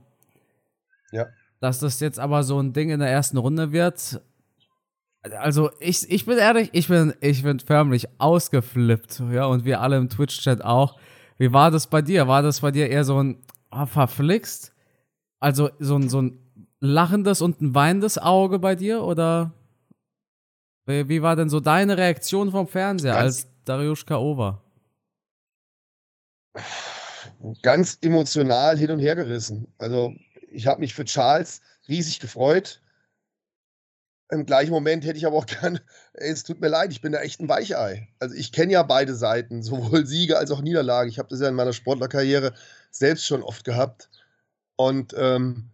[1.13, 1.29] Ja.
[1.61, 4.21] Dass das jetzt aber so ein Ding in der ersten Runde wird.
[5.23, 9.23] Also, ich, ich bin ehrlich, ich bin, ich bin förmlich ausgeflippt.
[9.33, 11.01] Ja, und wir alle im Twitch-Chat auch.
[11.39, 12.29] Wie war das bei dir?
[12.29, 13.39] War das bei dir eher so ein
[13.71, 14.75] oh, verflixt?
[15.39, 16.39] Also, so ein, so ein
[16.81, 19.03] lachendes und ein weinendes Auge bei dir?
[19.05, 19.55] Oder
[20.85, 24.37] wie, wie war denn so deine Reaktion vom Fernseher, ganz, als Dariusz K.O.
[24.37, 24.63] war?
[27.63, 29.73] Ganz emotional hin und her gerissen.
[29.79, 30.15] Also,
[30.51, 32.81] ich habe mich für Charles riesig gefreut.
[34.31, 35.81] Im gleichen Moment hätte ich aber auch gern,
[36.13, 38.09] es tut mir leid, ich bin da echt ein Weichei.
[38.19, 41.09] Also ich kenne ja beide Seiten, sowohl Siege als auch Niederlage.
[41.09, 42.53] Ich habe das ja in meiner Sportlerkarriere
[42.91, 44.09] selbst schon oft gehabt.
[44.77, 45.71] Und ähm,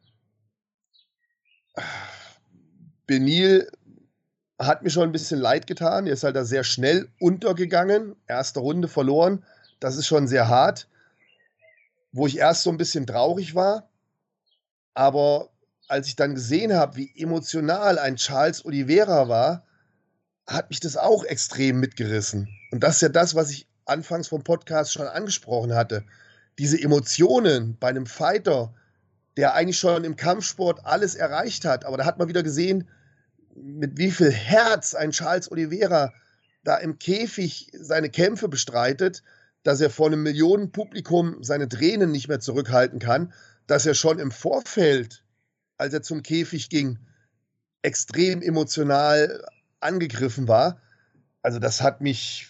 [3.06, 3.70] Benil
[4.58, 6.06] hat mir schon ein bisschen leid getan.
[6.06, 8.16] Er ist halt da sehr schnell untergegangen.
[8.26, 9.44] Erste Runde verloren.
[9.80, 10.88] Das ist schon sehr hart.
[12.16, 13.90] Wo ich erst so ein bisschen traurig war.
[14.94, 15.50] Aber
[15.86, 19.66] als ich dann gesehen habe, wie emotional ein Charles Oliveira war,
[20.46, 22.48] hat mich das auch extrem mitgerissen.
[22.70, 26.04] Und das ist ja das, was ich anfangs vom Podcast schon angesprochen hatte.
[26.58, 28.72] Diese Emotionen bei einem Fighter,
[29.36, 31.84] der eigentlich schon im Kampfsport alles erreicht hat.
[31.84, 32.88] Aber da hat man wieder gesehen,
[33.54, 36.14] mit wie viel Herz ein Charles Oliveira
[36.64, 39.22] da im Käfig seine Kämpfe bestreitet,
[39.66, 43.32] dass er vor einem Millionenpublikum seine Tränen nicht mehr zurückhalten kann,
[43.66, 45.24] dass er schon im Vorfeld,
[45.76, 47.00] als er zum Käfig ging,
[47.82, 49.44] extrem emotional
[49.80, 50.80] angegriffen war.
[51.42, 52.46] Also das hat mich,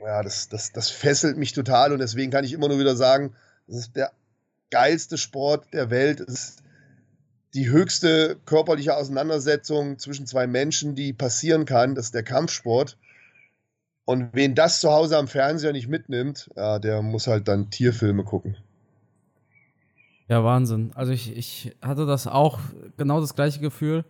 [0.00, 3.36] ja, das, das, das fesselt mich total und deswegen kann ich immer nur wieder sagen,
[3.68, 4.10] das ist der
[4.70, 6.18] geilste Sport der Welt.
[6.18, 6.62] Es ist
[7.54, 11.94] die höchste körperliche Auseinandersetzung zwischen zwei Menschen, die passieren kann.
[11.94, 12.98] Das ist der Kampfsport.
[14.08, 18.24] Und wen das zu Hause am Fernseher nicht mitnimmt, ja, der muss halt dann Tierfilme
[18.24, 18.56] gucken.
[20.28, 20.92] Ja, Wahnsinn.
[20.94, 22.58] Also ich, ich hatte das auch
[22.96, 24.06] genau das gleiche Gefühl.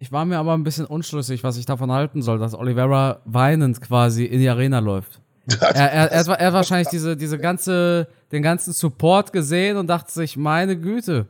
[0.00, 3.80] Ich war mir aber ein bisschen unschlüssig, was ich davon halten soll, dass Oliveira weinend
[3.80, 5.20] quasi in die Arena läuft.
[5.60, 10.10] er, er, er, er hat wahrscheinlich diese, diese ganze, den ganzen Support gesehen und dachte
[10.10, 11.28] sich, meine Güte,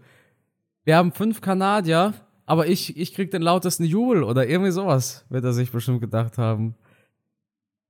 [0.84, 2.14] wir haben fünf Kanadier,
[2.46, 6.38] aber ich, ich krieg den lautesten Jubel oder irgendwie sowas, wird er sich bestimmt gedacht
[6.38, 6.74] haben.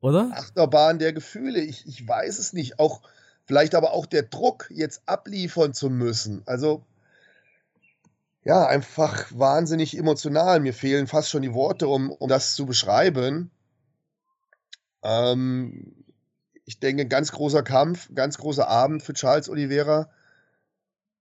[0.01, 0.31] Oder?
[0.33, 2.79] Achterbahn der Gefühle, ich, ich weiß es nicht.
[2.79, 3.03] Auch,
[3.45, 6.43] vielleicht aber auch der Druck, jetzt abliefern zu müssen.
[6.47, 6.85] Also,
[8.45, 10.61] ja, einfach wahnsinnig emotional.
[10.61, 13.51] Mir fehlen fast schon die Worte, um, um das zu beschreiben.
[15.03, 16.05] Ähm,
[16.65, 20.11] ich denke, ganz großer Kampf, ganz großer Abend für Charles Oliveira.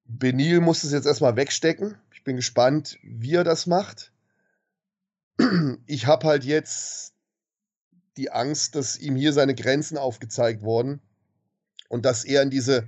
[0.05, 1.97] Benil muss es jetzt erstmal wegstecken.
[2.13, 4.11] Ich bin gespannt, wie er das macht.
[5.85, 7.13] Ich habe halt jetzt
[8.17, 10.99] die Angst, dass ihm hier seine Grenzen aufgezeigt wurden
[11.89, 12.87] und dass er in diese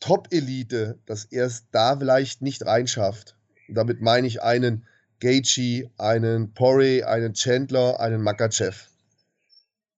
[0.00, 3.36] Top-Elite, dass er es da vielleicht nicht reinschafft.
[3.68, 4.86] Und damit meine ich einen
[5.20, 8.90] Gaethje, einen Porre, einen Chandler, einen Makachev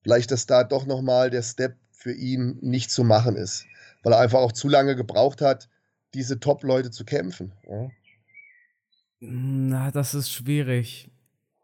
[0.02, 3.66] vielleicht, dass da doch nochmal der Step für ihn nicht zu machen ist,
[4.02, 5.68] weil er einfach auch zu lange gebraucht hat,
[6.14, 7.52] diese Top-Leute zu kämpfen.
[7.68, 7.88] Ja?
[9.20, 11.10] Na, das ist schwierig.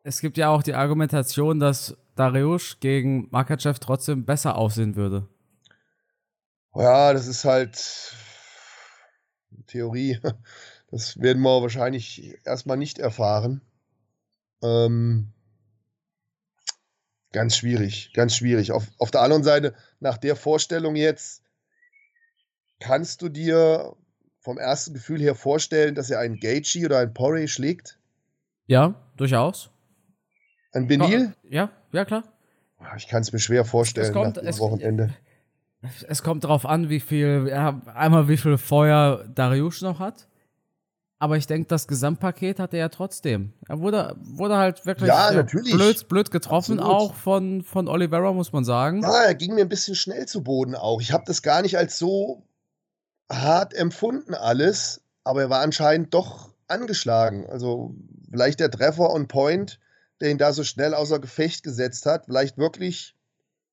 [0.05, 5.28] Es gibt ja auch die Argumentation, dass Dariush gegen Makachev trotzdem besser aussehen würde.
[6.74, 8.14] Ja, das ist halt
[9.66, 10.18] Theorie.
[10.90, 13.61] Das werden wir wahrscheinlich erstmal nicht erfahren.
[14.62, 15.35] Ähm,
[17.33, 18.72] Ganz schwierig, ganz schwierig.
[18.72, 21.42] Auf, auf der anderen Seite, nach der Vorstellung jetzt,
[22.81, 23.94] kannst du dir
[24.40, 27.98] vom ersten Gefühl her vorstellen, dass er einen Gaethje oder einen Porre schlägt?
[28.66, 29.70] Ja, durchaus.
[30.72, 31.35] Ein Benil?
[31.42, 32.24] Ja, ja, klar.
[32.96, 35.14] Ich kann es mir schwer vorstellen es kommt, nach dem Wochenende.
[36.09, 40.29] Es kommt darauf an, wie viel, ja, einmal wie viel Feuer Dariush noch hat.
[41.20, 43.53] Aber ich denke, das Gesamtpaket hat er ja trotzdem.
[43.68, 46.96] Er wurde, wurde halt wirklich ja, blöd, blöd getroffen, Absolut.
[46.96, 49.03] auch von, von Oliveira, muss man sagen.
[49.03, 51.01] Ja, er ging mir ein bisschen schnell zu Boden auch.
[51.01, 52.44] Ich habe das gar nicht als so
[53.31, 57.46] hart empfunden, alles, aber er war anscheinend doch angeschlagen.
[57.46, 57.96] Also
[58.31, 59.81] vielleicht der Treffer on Point,
[60.20, 63.14] der ihn da so schnell außer Gefecht gesetzt hat, vielleicht wirklich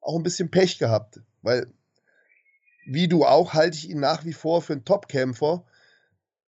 [0.01, 1.21] auch ein bisschen Pech gehabt.
[1.41, 1.67] Weil,
[2.86, 5.65] wie du auch, halte ich ihn nach wie vor für einen Topkämpfer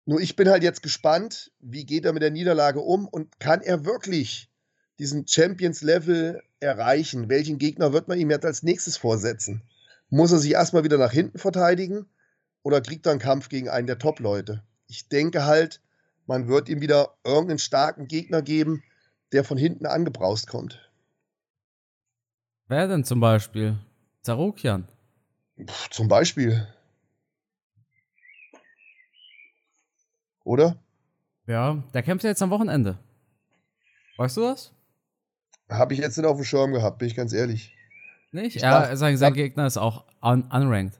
[0.07, 3.59] nur ich bin halt jetzt gespannt, wie geht er mit der Niederlage um und kann
[3.59, 4.49] er wirklich
[4.99, 7.27] diesen Champions-Level erreichen?
[7.27, 9.63] Welchen Gegner wird man ihm jetzt als nächstes vorsetzen?
[10.09, 12.05] Muss er sich erstmal wieder nach hinten verteidigen
[12.63, 14.63] oder kriegt er einen Kampf gegen einen der Top-Leute?
[14.87, 15.81] Ich denke halt,
[16.25, 18.83] man wird ihm wieder irgendeinen starken Gegner geben,
[19.31, 20.89] der von hinten angebraust kommt.
[22.67, 23.77] Wer denn zum Beispiel?
[24.23, 24.87] Zarukian?
[25.89, 26.67] Zum Beispiel.
[30.47, 30.77] oder?
[31.45, 32.97] Ja, der kämpft ja jetzt am Wochenende.
[34.17, 34.73] Weißt du das?
[35.69, 37.75] Habe ich jetzt nicht auf dem Schirm gehabt, bin ich ganz ehrlich.
[38.31, 38.55] Nicht?
[38.55, 40.99] Ich ja, dachte, sein, sein Gegner ist auch un unranked.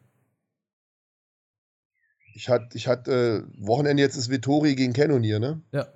[2.36, 5.62] Ich hatte ich hat, äh, Wochenende jetzt ist Vittori gegen Cannonier, ne?
[5.72, 5.88] Ja.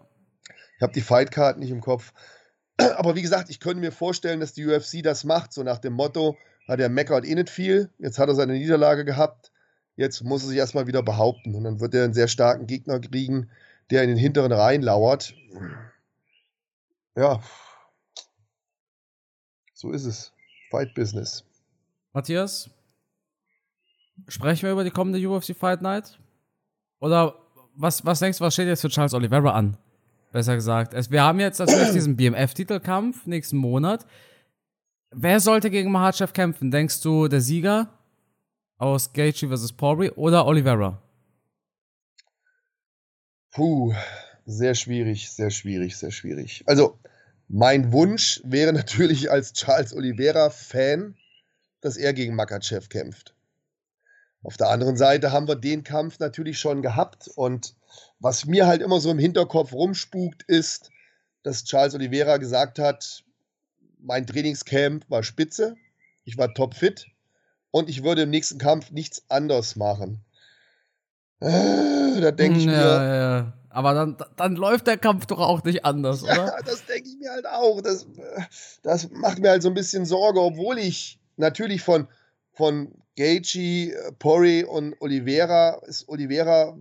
[0.81, 2.11] Ich habe die Fightcard nicht im Kopf.
[2.77, 5.93] Aber wie gesagt, ich könnte mir vorstellen, dass die UFC das macht, so nach dem
[5.93, 6.35] Motto,
[6.67, 9.51] hat er meckert eh nicht viel, jetzt hat er seine Niederlage gehabt,
[10.01, 12.99] Jetzt muss er sich erstmal wieder behaupten und dann wird er einen sehr starken Gegner
[12.99, 13.51] kriegen,
[13.91, 15.35] der in den hinteren Reihen lauert.
[17.15, 17.41] Ja,
[19.73, 20.31] so ist es.
[20.69, 21.43] Fight Business.
[22.13, 22.69] Matthias,
[24.27, 26.17] sprechen wir über die kommende UFC Fight Night?
[26.99, 27.35] Oder
[27.75, 29.77] was, was denkst du, was steht jetzt für Charles Oliveira an?
[30.31, 30.93] Besser gesagt.
[30.93, 34.05] Es, wir haben jetzt natürlich diesen BMF-Titelkampf nächsten Monat.
[35.11, 36.71] Wer sollte gegen Mahachev kämpfen?
[36.71, 37.89] Denkst du, der Sieger
[38.77, 39.73] aus Gaethje vs.
[39.73, 41.01] Poirier oder Oliveira?
[43.51, 43.93] Puh,
[44.45, 46.63] sehr schwierig, sehr schwierig, sehr schwierig.
[46.65, 46.97] Also,
[47.49, 51.15] mein Wunsch wäre natürlich als Charles Oliveira-Fan,
[51.81, 53.35] dass er gegen Makachev kämpft.
[54.43, 57.75] Auf der anderen Seite haben wir den Kampf natürlich schon gehabt und
[58.19, 60.89] was mir halt immer so im Hinterkopf rumspukt, ist,
[61.43, 63.23] dass Charles Oliveira gesagt hat,
[63.99, 65.75] mein Trainingscamp war spitze,
[66.23, 67.07] ich war topfit
[67.71, 70.23] und ich würde im nächsten Kampf nichts anders machen.
[71.39, 73.53] Äh, da denke ich ja, mir, ja.
[73.69, 76.35] aber dann, dann läuft der Kampf doch auch nicht anders, oder?
[76.35, 77.81] Ja, das denke ich mir halt auch.
[77.81, 78.05] Das,
[78.83, 82.07] das macht mir halt so ein bisschen Sorge, obwohl ich natürlich von,
[82.53, 86.75] von Gaethje, Pori und Oliveira ist Oliveira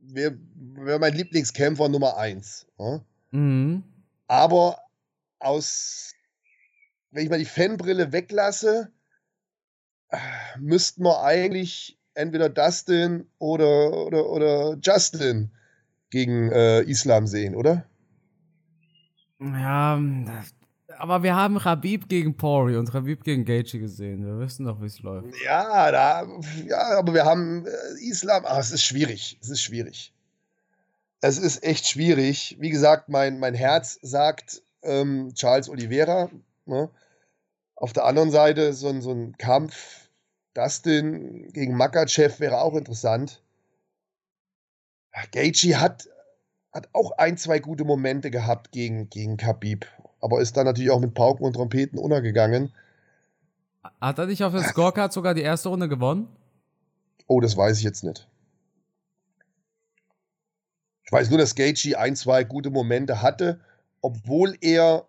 [0.00, 2.68] wäre wär mein Lieblingskämpfer Nummer eins.
[2.78, 3.00] Ja?
[3.32, 3.82] Mhm.
[4.28, 4.78] Aber
[5.40, 6.14] aus,
[7.10, 8.92] wenn ich mal die Fanbrille weglasse,
[10.60, 15.50] müssten wir eigentlich entweder Dustin oder, oder, oder Justin
[16.10, 17.84] gegen äh, Islam sehen, oder?
[19.40, 20.00] Ja,
[21.00, 24.24] aber wir haben Rabib gegen Pori und Rabib gegen Gaethje gesehen.
[24.24, 25.28] Wir wissen doch, wie es läuft.
[25.44, 26.26] Ja, da,
[26.66, 28.44] ja, aber wir haben äh, Islam.
[28.46, 29.38] Ach, es ist schwierig.
[29.40, 30.12] Es ist schwierig.
[31.22, 32.56] Es ist echt schwierig.
[32.60, 36.30] Wie gesagt, mein, mein Herz sagt ähm, Charles Oliveira.
[36.66, 36.90] Ne?
[37.76, 40.10] Auf der anderen Seite so ein, so ein Kampf
[40.54, 43.42] Dustin gegen Makachev wäre auch interessant.
[45.32, 46.08] Gaethje hat,
[46.72, 49.86] hat auch ein, zwei gute Momente gehabt gegen, gegen Khabib,
[50.20, 52.72] aber ist dann natürlich auch mit Pauken und Trompeten untergegangen.
[54.00, 56.28] Hat er nicht auf der Scorecard sogar die erste Runde gewonnen?
[57.26, 58.28] Oh, das weiß ich jetzt nicht.
[61.04, 63.60] Ich weiß nur, dass Gaethje ein, zwei gute Momente hatte,
[64.00, 65.06] obwohl er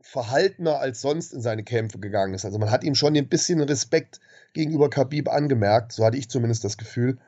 [0.00, 2.44] verhaltener als sonst in seine Kämpfe gegangen ist.
[2.44, 4.20] Also man hat ihm schon ein bisschen Respekt
[4.52, 7.18] gegenüber Khabib angemerkt, so hatte ich zumindest das Gefühl.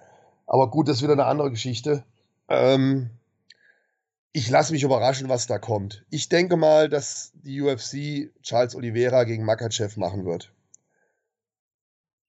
[0.47, 2.05] Aber gut, das ist wieder eine andere Geschichte.
[2.49, 3.11] Ähm,
[4.33, 6.05] ich lasse mich überraschen, was da kommt.
[6.11, 10.53] Ich denke mal, dass die UFC Charles Oliveira gegen Makachev machen wird.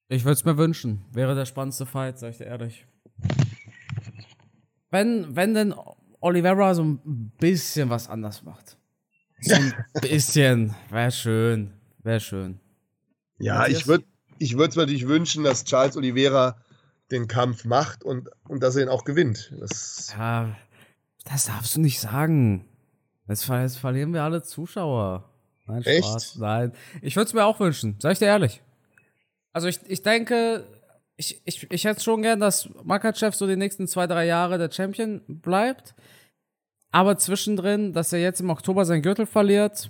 [0.10, 1.06] Ich würde es mir wünschen.
[1.12, 2.86] Wäre der spannendste Fight, sag ich dir ehrlich.
[4.92, 5.74] Wenn, wenn denn
[6.20, 8.78] Oliveira so ein bisschen was anders macht.
[9.40, 10.76] So ein bisschen.
[10.90, 11.74] Wäre schön.
[12.04, 12.60] Wäre schön.
[13.40, 14.06] Ja, ich würde
[14.40, 16.58] ich würde es natürlich wünschen, dass Charles Oliveira
[17.12, 19.54] den Kampf macht und, und dass er ihn auch gewinnt.
[19.60, 20.56] Das ja,
[21.24, 22.66] das darfst du nicht sagen.
[23.28, 25.30] Jetzt, jetzt verlieren wir alle Zuschauer.
[25.66, 26.08] Nein, Echt?
[26.08, 26.36] Spaß.
[26.38, 26.74] Nein.
[27.02, 28.62] Ich würde es mir auch wünschen, sag ich dir ehrlich.
[29.54, 30.66] Also ich, ich denke,
[31.16, 34.72] ich, ich, ich hätte schon gern, dass Makachev so die nächsten zwei, drei Jahre der
[34.72, 35.96] Champion bleibt.
[36.92, 39.90] Aber zwischendrin, dass er jetzt im Oktober seinen Gürtel verliert,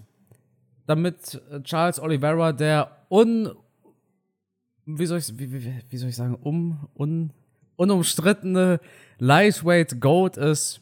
[0.86, 3.52] damit Charles Oliveira der un
[4.86, 7.32] wie soll ich wie, wie, wie soll ich sagen um un,
[7.76, 8.80] unumstrittene
[9.18, 10.82] Lightweight Goat ist.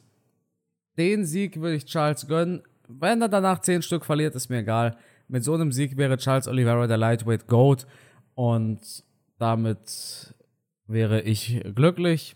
[0.97, 2.63] Den Sieg würde ich Charles gönnen.
[2.87, 4.97] Wenn er danach zehn Stück verliert, ist mir egal.
[5.27, 7.87] Mit so einem Sieg wäre Charles Oliveira der Lightweight Goat
[8.35, 8.79] und
[9.37, 10.33] damit
[10.87, 12.35] wäre ich glücklich.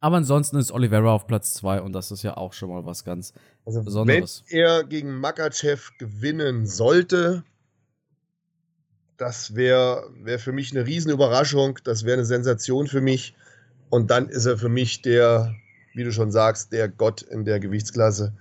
[0.00, 3.04] Aber ansonsten ist Oliveira auf Platz 2 und das ist ja auch schon mal was
[3.04, 3.32] ganz
[3.64, 4.42] also Besonderes.
[4.48, 7.44] Wenn er gegen Makachev gewinnen sollte,
[9.16, 13.36] das wäre wär für mich eine Riesenüberraschung, das wäre eine Sensation für mich.
[13.90, 15.54] Und dann ist er für mich der,
[15.94, 18.32] wie du schon sagst, der Gott in der Gewichtsklasse.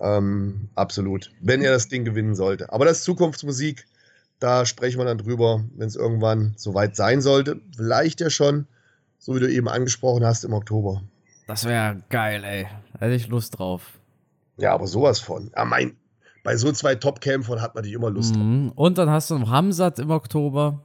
[0.00, 1.30] Ähm, absolut.
[1.40, 2.72] Wenn er das Ding gewinnen sollte.
[2.72, 3.86] Aber das ist Zukunftsmusik.
[4.40, 7.60] Da sprechen wir dann drüber, wenn es irgendwann soweit sein sollte.
[7.76, 8.66] Vielleicht ja schon
[9.22, 11.02] so wie du eben angesprochen hast, im Oktober.
[11.46, 12.66] Das wäre geil, ey.
[12.94, 14.00] Da hätte ich Lust drauf.
[14.56, 15.52] Ja, aber sowas von.
[15.56, 15.96] Ja, mein,
[16.42, 18.68] bei so zwei Top-Kämpfern hat man die immer Lust mhm.
[18.68, 18.78] drauf.
[18.78, 20.80] Und dann hast du noch Hamzat im Oktober.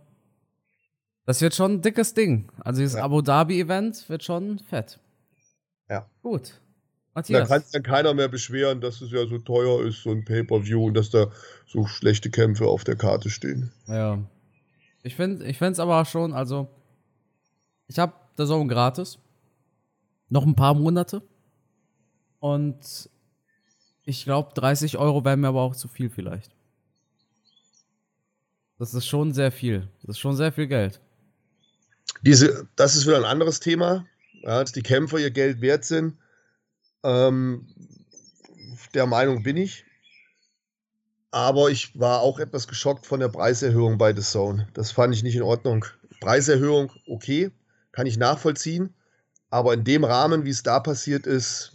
[1.25, 2.51] Das wird schon ein dickes Ding.
[2.59, 3.03] Also dieses ja.
[3.03, 4.99] Abu Dhabi-Event wird schon fett.
[5.89, 6.09] Ja.
[6.21, 6.59] Gut.
[7.13, 7.47] Matthias.
[7.47, 10.23] Da kann sich dann keiner mehr beschweren, dass es ja so teuer ist, so ein
[10.23, 11.31] Pay-Per-View und dass da
[11.65, 13.71] so schlechte Kämpfe auf der Karte stehen.
[13.87, 14.19] Ja.
[15.03, 16.67] Ich finde es aber schon, also
[17.87, 19.17] ich habe der Zone gratis.
[20.29, 21.21] Noch ein paar Monate.
[22.39, 23.09] Und
[24.03, 26.51] ich glaube, 30 Euro wären mir aber auch zu viel vielleicht.
[28.77, 29.87] Das ist schon sehr viel.
[30.03, 31.01] Das ist schon sehr viel Geld.
[32.21, 34.05] Diese, das ist wieder ein anderes Thema,
[34.47, 36.17] ja, dass die Kämpfer ihr Geld wert sind.
[37.03, 37.67] Ähm,
[38.93, 39.83] der Meinung bin ich.
[41.31, 44.69] Aber ich war auch etwas geschockt von der Preiserhöhung bei The Zone.
[44.73, 45.85] Das fand ich nicht in Ordnung.
[46.21, 47.51] Preiserhöhung okay,
[47.91, 48.95] kann ich nachvollziehen.
[49.49, 51.73] Aber in dem Rahmen, wie es da passiert ist,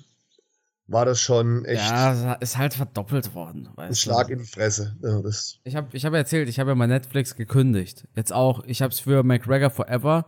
[0.86, 1.82] war das schon echt.
[1.82, 3.68] Ja, ist halt verdoppelt worden.
[3.76, 4.96] Ein Schlag in die Fresse.
[5.02, 5.20] Ja,
[5.64, 8.08] ich habe ich hab erzählt, ich habe ja mal Netflix gekündigt.
[8.16, 10.26] Jetzt auch, ich habe es für McGregor Forever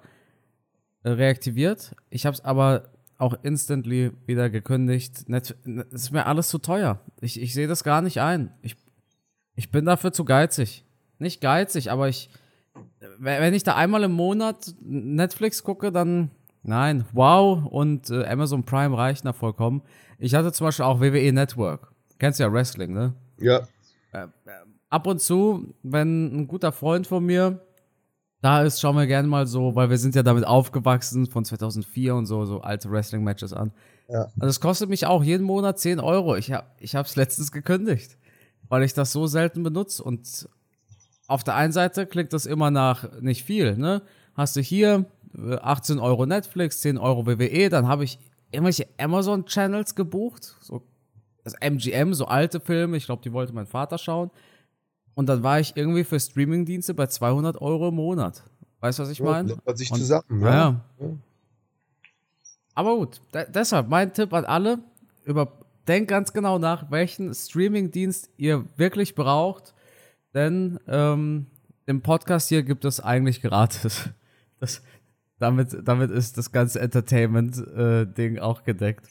[1.04, 1.94] reaktiviert.
[2.10, 5.28] Ich habe es aber auch instantly wieder gekündigt.
[5.28, 5.56] Net,
[5.90, 7.00] ist mir alles zu teuer.
[7.20, 8.52] Ich, ich sehe das gar nicht ein.
[8.62, 8.76] Ich,
[9.54, 10.84] ich bin dafür zu geizig.
[11.18, 12.28] Nicht geizig, aber ich,
[13.18, 16.30] wenn ich da einmal im Monat Netflix gucke, dann
[16.62, 19.82] nein, wow und äh, Amazon Prime reichen da vollkommen.
[20.18, 21.92] Ich hatte zum Beispiel auch WWE Network.
[22.18, 23.14] Kennst du ja Wrestling, ne?
[23.38, 23.68] Ja.
[24.12, 24.26] Äh,
[24.90, 27.63] ab und zu, wenn ein guter Freund von mir
[28.44, 32.14] da ist, schauen wir gerne mal so, weil wir sind ja damit aufgewachsen von 2004
[32.14, 33.72] und so, so alte Wrestling-Matches an.
[34.06, 34.26] Ja.
[34.38, 36.36] Also es kostet mich auch jeden Monat 10 Euro.
[36.36, 38.18] Ich habe ich es letztens gekündigt,
[38.68, 40.04] weil ich das so selten benutze.
[40.04, 40.46] Und
[41.26, 44.02] auf der einen Seite klingt das immer nach nicht viel, ne?
[44.34, 45.06] Hast du hier
[45.62, 48.18] 18 äh, Euro Netflix, 10 Euro WWE, dann habe ich
[48.50, 50.82] irgendwelche Amazon-Channels gebucht, so
[51.44, 54.30] das MGM, so alte Filme, ich glaube, die wollte mein Vater schauen.
[55.14, 58.42] Und dann war ich irgendwie für Streamingdienste bei 200 Euro im Monat.
[58.80, 59.50] Weißt du, was ich meine?
[59.50, 60.82] Ja, man sich Und, zusammen, ja.
[60.98, 61.06] ja.
[62.74, 64.78] Aber gut, deshalb mein Tipp an alle,
[65.24, 69.74] überdenkt ganz genau nach, welchen Streamingdienst ihr wirklich braucht,
[70.34, 71.46] denn ähm,
[71.86, 74.10] im Podcast hier gibt es eigentlich gratis.
[74.60, 74.80] Das,
[75.38, 79.08] damit, damit ist das ganze Entertainment-Ding äh, auch gedeckt.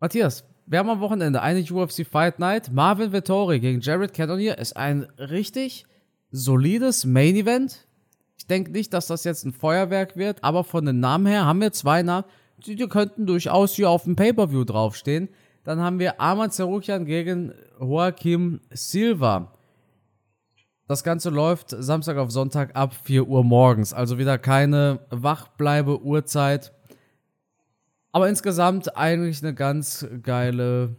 [0.00, 2.72] Matthias, wir haben am Wochenende eine UFC Fight Night.
[2.72, 5.86] Marvin Vettori gegen Jared Cannonier ist ein richtig
[6.32, 7.86] solides Main Event.
[8.36, 11.60] Ich denke nicht, dass das jetzt ein Feuerwerk wird, aber von den Namen her haben
[11.60, 12.26] wir zwei Namen,
[12.66, 15.28] die, die könnten durchaus hier auf dem Pay-Per-View draufstehen.
[15.62, 19.52] Dann haben wir Arman Zeruchian gegen Joaquim Silva.
[20.88, 23.92] Das Ganze läuft Samstag auf Sonntag ab 4 Uhr morgens.
[23.92, 26.72] Also wieder keine Wachbleibe-Uhrzeit.
[28.16, 30.96] Aber insgesamt eigentlich eine ganz geile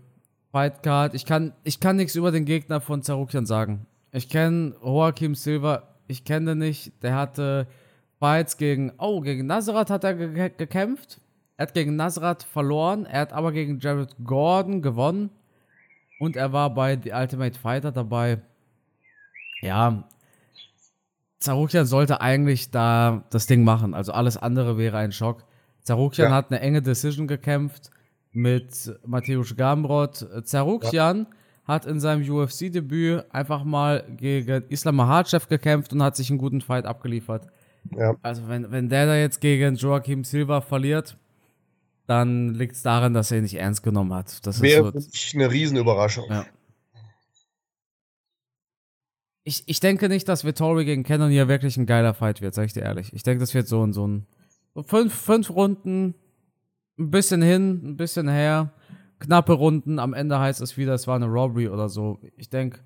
[0.52, 1.16] Fightcard.
[1.16, 3.88] Ich kann, ich kann nichts über den Gegner von Zarukian sagen.
[4.12, 6.94] Ich kenne Joachim Silva, ich kenne den nicht.
[7.02, 7.66] Der hatte
[8.20, 11.20] Fights gegen, oh, gegen Nazareth hat er ge gekämpft.
[11.56, 13.08] Er hat gegen Nazareth verloren.
[13.08, 15.32] Er hat aber gegen Jared Gordon gewonnen.
[16.20, 18.44] Und er war bei The Ultimate Fighter dabei
[19.64, 20.04] ja,
[21.40, 23.96] Zarukian sollte eigentlich da das Ding machen.
[23.96, 25.47] Also alles andere wäre ein Schock.
[25.88, 26.36] Zarukian ja.
[26.36, 27.89] hat eine enge Decision gekämpft
[28.32, 30.28] mit Mateusz Gamrot.
[30.43, 31.36] Zarukian ja.
[31.65, 36.62] hat in seinem UFC-Debüt einfach mal gegen Islam Mahachev gekämpft und hat sich einen guten
[36.62, 37.47] Fight abgeliefert.
[37.95, 38.15] Ja.
[38.21, 41.17] Also wenn, wenn der da jetzt gegen Joachim Silva verliert,
[42.06, 44.45] dann liegt es daran, dass er ihn nicht ernst genommen hat.
[44.45, 46.26] Das wäre so, eine Riesenüberraschung.
[46.30, 46.45] Ja
[49.47, 52.65] ich, ich denke nicht, dass Vittori gegen Cannon hier wirklich ein geiler Fight wird, sag
[52.65, 53.13] ich dir ehrlich.
[53.13, 54.28] Ich denke, das wird so, ein so ein
[54.84, 56.16] fünf, fünf Runden,
[57.00, 58.74] ein bisschen hin, ein bisschen her,
[59.20, 62.20] knappe Runden, am Ende heißt es wieder, es war eine Robbery oder so.
[62.36, 62.80] Ich denke,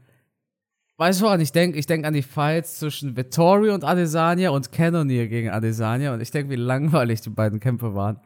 [0.97, 1.77] weißt du woran ich denke?
[1.77, 6.31] Ich denke an die Fights zwischen Vittori und Adesanya und Cannonier gegen Adesanya und ich
[6.31, 8.19] denke, wie langweilig die beiden Kämpfe waren.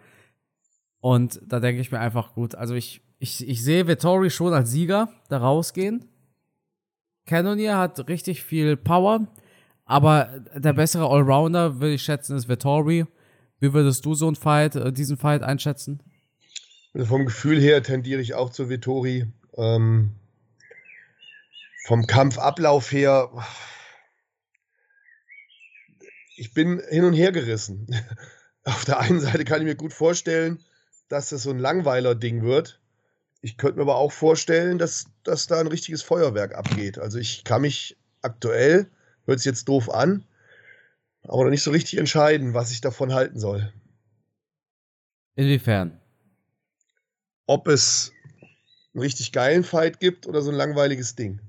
[1.00, 4.72] Und da denke ich mir einfach gut, also ich, ich, ich sehe Vittori schon als
[4.72, 6.10] Sieger da rausgehen
[7.26, 9.28] Cannonier hat richtig viel Power,
[9.86, 13.06] aber der bessere Allrounder, würde ich schätzen, ist Vettori.
[13.66, 16.00] Wie würdest du so einen Fight, äh, diesen Fight einschätzen?
[16.94, 19.26] Also vom Gefühl her tendiere ich auch zu Vettori.
[19.58, 20.12] Ähm,
[21.88, 23.32] vom Kampfablauf her,
[26.36, 27.88] ich bin hin und her gerissen.
[28.66, 30.64] Auf der einen Seite kann ich mir gut vorstellen,
[31.10, 32.80] dass das so ein Langweiler-Ding wird.
[33.42, 37.00] Ich könnte mir aber auch vorstellen, dass, dass da ein richtiges Feuerwerk abgeht.
[37.00, 38.92] Also ich kann mich aktuell,
[39.26, 40.24] hört sich jetzt doof an,
[41.28, 43.74] aber noch nicht so richtig entscheiden, was ich davon halten soll.
[45.36, 46.00] Inwiefern?
[47.48, 48.12] Ob es
[48.94, 51.42] einen richtig geilen Fight gibt oder so ein langweiliges Ding.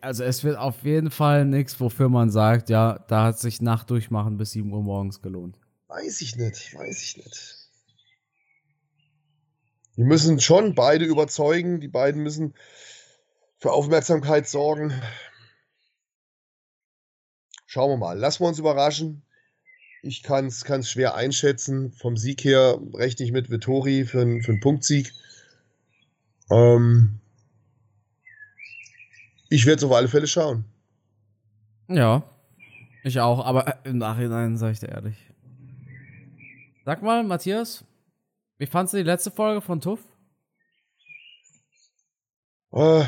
[0.00, 3.90] Also es wird auf jeden Fall nichts, wofür man sagt, ja, da hat sich Nacht
[3.90, 5.58] durchmachen bis 7 Uhr morgens gelohnt.
[5.86, 7.56] Weiß ich nicht, weiß ich nicht.
[9.96, 11.80] Die müssen schon beide überzeugen.
[11.80, 12.54] Die beiden müssen
[13.58, 14.92] für Aufmerksamkeit sorgen.
[17.76, 18.18] Schauen wir mal.
[18.18, 19.22] Lassen wir uns überraschen.
[20.00, 21.92] Ich kann es schwer einschätzen.
[21.92, 25.12] Vom Sieg her rechne ich mit Vittori für, einen, für einen Punktsieg.
[26.50, 27.20] Ähm
[29.50, 30.64] ich werde es auf alle Fälle schauen.
[31.88, 32.22] Ja,
[33.04, 33.44] ich auch.
[33.44, 35.18] Aber im Nachhinein sage ich dir ehrlich.
[36.86, 37.84] Sag mal, Matthias,
[38.56, 40.00] wie fandest du die letzte Folge von Tuff?
[42.72, 43.04] Äh,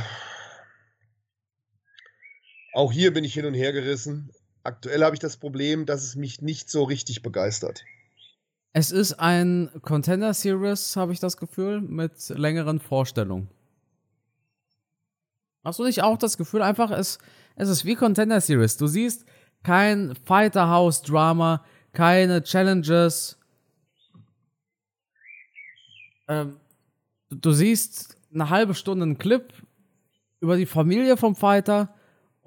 [2.75, 4.31] auch hier bin ich hin und her gerissen.
[4.69, 7.87] Aktuell habe ich das Problem, dass es mich nicht so richtig begeistert.
[8.75, 13.49] Es ist ein Contender Series, habe ich das Gefühl, mit längeren Vorstellungen.
[15.64, 17.19] Hast du nicht auch das Gefühl, einfach, es,
[17.57, 18.77] es ist wie Contender Series.
[18.77, 19.25] Du siehst
[19.62, 23.39] kein Fighter House Drama, keine Challenges,
[26.29, 26.61] ähm,
[27.31, 29.51] du siehst eine halbe Stunde einen Clip
[30.41, 31.95] über die Familie vom Fighter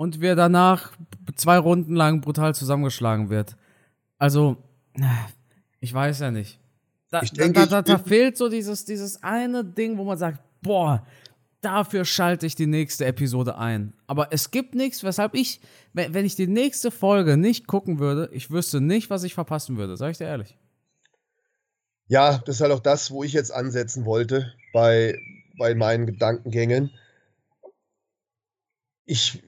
[0.01, 0.93] und wie er danach
[1.35, 3.55] zwei Runden lang brutal zusammengeschlagen wird.
[4.17, 4.57] Also,
[5.79, 6.59] ich weiß ja nicht.
[7.11, 11.05] Da, denke, da, da, da fehlt so dieses, dieses eine Ding, wo man sagt, boah,
[11.61, 13.93] dafür schalte ich die nächste Episode ein.
[14.07, 15.61] Aber es gibt nichts, weshalb ich,
[15.93, 19.97] wenn ich die nächste Folge nicht gucken würde, ich wüsste nicht, was ich verpassen würde,
[19.97, 20.57] sag ich dir ehrlich.
[22.07, 25.15] Ja, das ist halt auch das, wo ich jetzt ansetzen wollte bei,
[25.59, 26.89] bei meinen Gedankengängen.
[29.05, 29.43] Ich,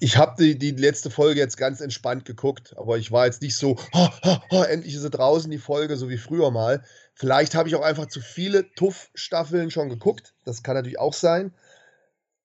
[0.00, 3.56] ich habe die, die letzte Folge jetzt ganz entspannt geguckt, aber ich war jetzt nicht
[3.56, 6.84] so, oh, oh, oh, endlich ist sie draußen, die Folge, so wie früher mal.
[7.14, 10.34] Vielleicht habe ich auch einfach zu viele Tuff-Staffeln schon geguckt.
[10.44, 11.52] Das kann natürlich auch sein.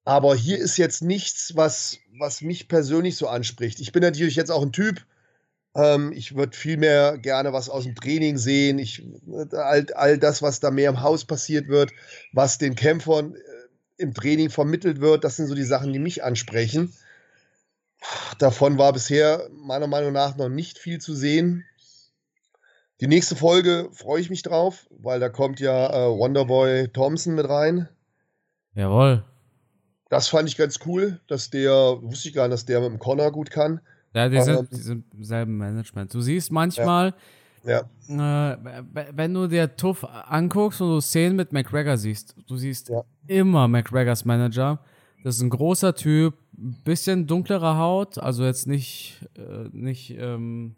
[0.06, 3.80] Aber hier ist jetzt nichts, was, was mich persönlich so anspricht.
[3.82, 5.06] Ich bin natürlich jetzt auch ein Typ,
[5.78, 8.80] ähm, ich würde viel mehr gerne was aus dem Training sehen.
[8.80, 9.04] Ich,
[9.52, 11.92] all, all das, was da mehr im Haus passiert wird,
[12.34, 13.40] was den Kämpfern äh,
[13.98, 16.94] im Training vermittelt wird, das sind so die Sachen, die mich ansprechen.
[18.38, 21.66] Davon war bisher meiner Meinung nach noch nicht viel zu sehen.
[23.02, 27.48] Die nächste Folge freue ich mich drauf, weil da kommt ja äh, Wonderboy Thompson mit
[27.48, 27.88] rein.
[28.74, 29.24] Jawohl.
[30.10, 31.72] Das fand ich ganz cool, dass der,
[32.02, 33.82] wusste ich gar nicht, dass der mit dem Connor gut kann.
[34.14, 36.14] Ja, die sind, die sind im selben Management.
[36.14, 37.16] Du siehst manchmal, ja.
[37.68, 37.82] Ja.
[38.10, 38.58] Äh,
[39.14, 43.04] wenn du dir Tuff anguckst und du Szenen mit McGregor siehst, du siehst ja.
[43.28, 44.80] immer McGregors Manager.
[45.24, 46.36] Das ist ein großer Typ,
[46.84, 50.76] bisschen dunklere Haut, also jetzt nicht, äh, nicht ähm,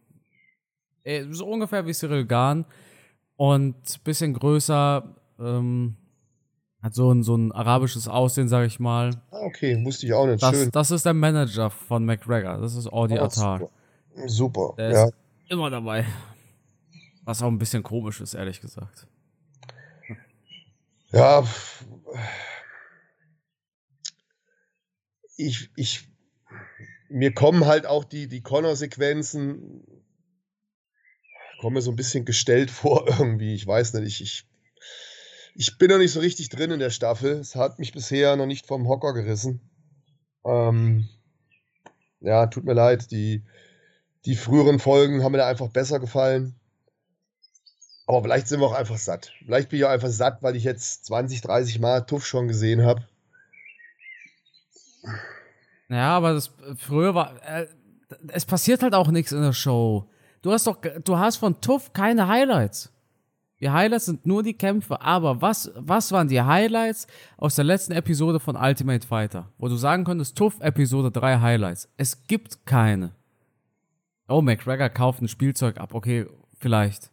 [1.04, 2.66] äh, so ungefähr wie Cyril Gahn
[3.36, 5.96] und bisschen größer, ähm,
[6.82, 9.12] hat so ein, so ein arabisches Aussehen, sag ich mal.
[9.32, 10.42] Ah, okay, wusste ich auch nicht.
[10.42, 10.72] Das, Schön.
[10.72, 12.58] das ist der Manager von McGregor.
[12.58, 13.60] Das ist Audi oh, Attar.
[13.60, 14.28] Super.
[14.28, 14.74] super.
[14.78, 15.06] Der ja.
[15.06, 15.14] ist
[15.50, 16.06] immer dabei.
[17.30, 19.06] Was auch ein bisschen komisch ist, ehrlich gesagt.
[21.12, 21.48] Ja.
[25.38, 26.10] Ich, ich,
[27.08, 29.84] mir kommen halt auch die, die Connor-Sequenzen
[31.60, 33.54] komme mir so ein bisschen gestellt vor irgendwie.
[33.54, 34.48] Ich weiß nicht, ich, ich,
[35.54, 37.34] ich bin noch nicht so richtig drin in der Staffel.
[37.34, 39.62] Es hat mich bisher noch nicht vom Hocker gerissen.
[40.44, 41.08] Ähm,
[42.22, 43.12] ja, tut mir leid.
[43.12, 43.44] Die,
[44.26, 46.59] die früheren Folgen haben mir da einfach besser gefallen.
[48.10, 49.32] Aber vielleicht sind wir auch einfach satt.
[49.45, 52.84] Vielleicht bin ich auch einfach satt, weil ich jetzt 20, 30 Mal Tuff schon gesehen
[52.84, 53.03] habe.
[55.89, 57.36] Ja, aber das früher war.
[57.47, 57.68] Äh,
[58.30, 60.10] es passiert halt auch nichts in der Show.
[60.41, 62.91] Du hast doch, du hast von TUF keine Highlights.
[63.60, 64.99] Die Highlights sind nur die Kämpfe.
[64.99, 67.05] Aber was, was waren die Highlights
[67.38, 69.51] aus der letzten Episode von Ultimate Fighter?
[69.60, 71.88] Wo du sagen könntest, TUF Episode 3 Highlights.
[71.95, 73.12] Es gibt keine.
[74.28, 75.93] Oh, McGregor kauft ein Spielzeug ab.
[75.93, 76.26] Okay,
[76.60, 77.12] vielleicht.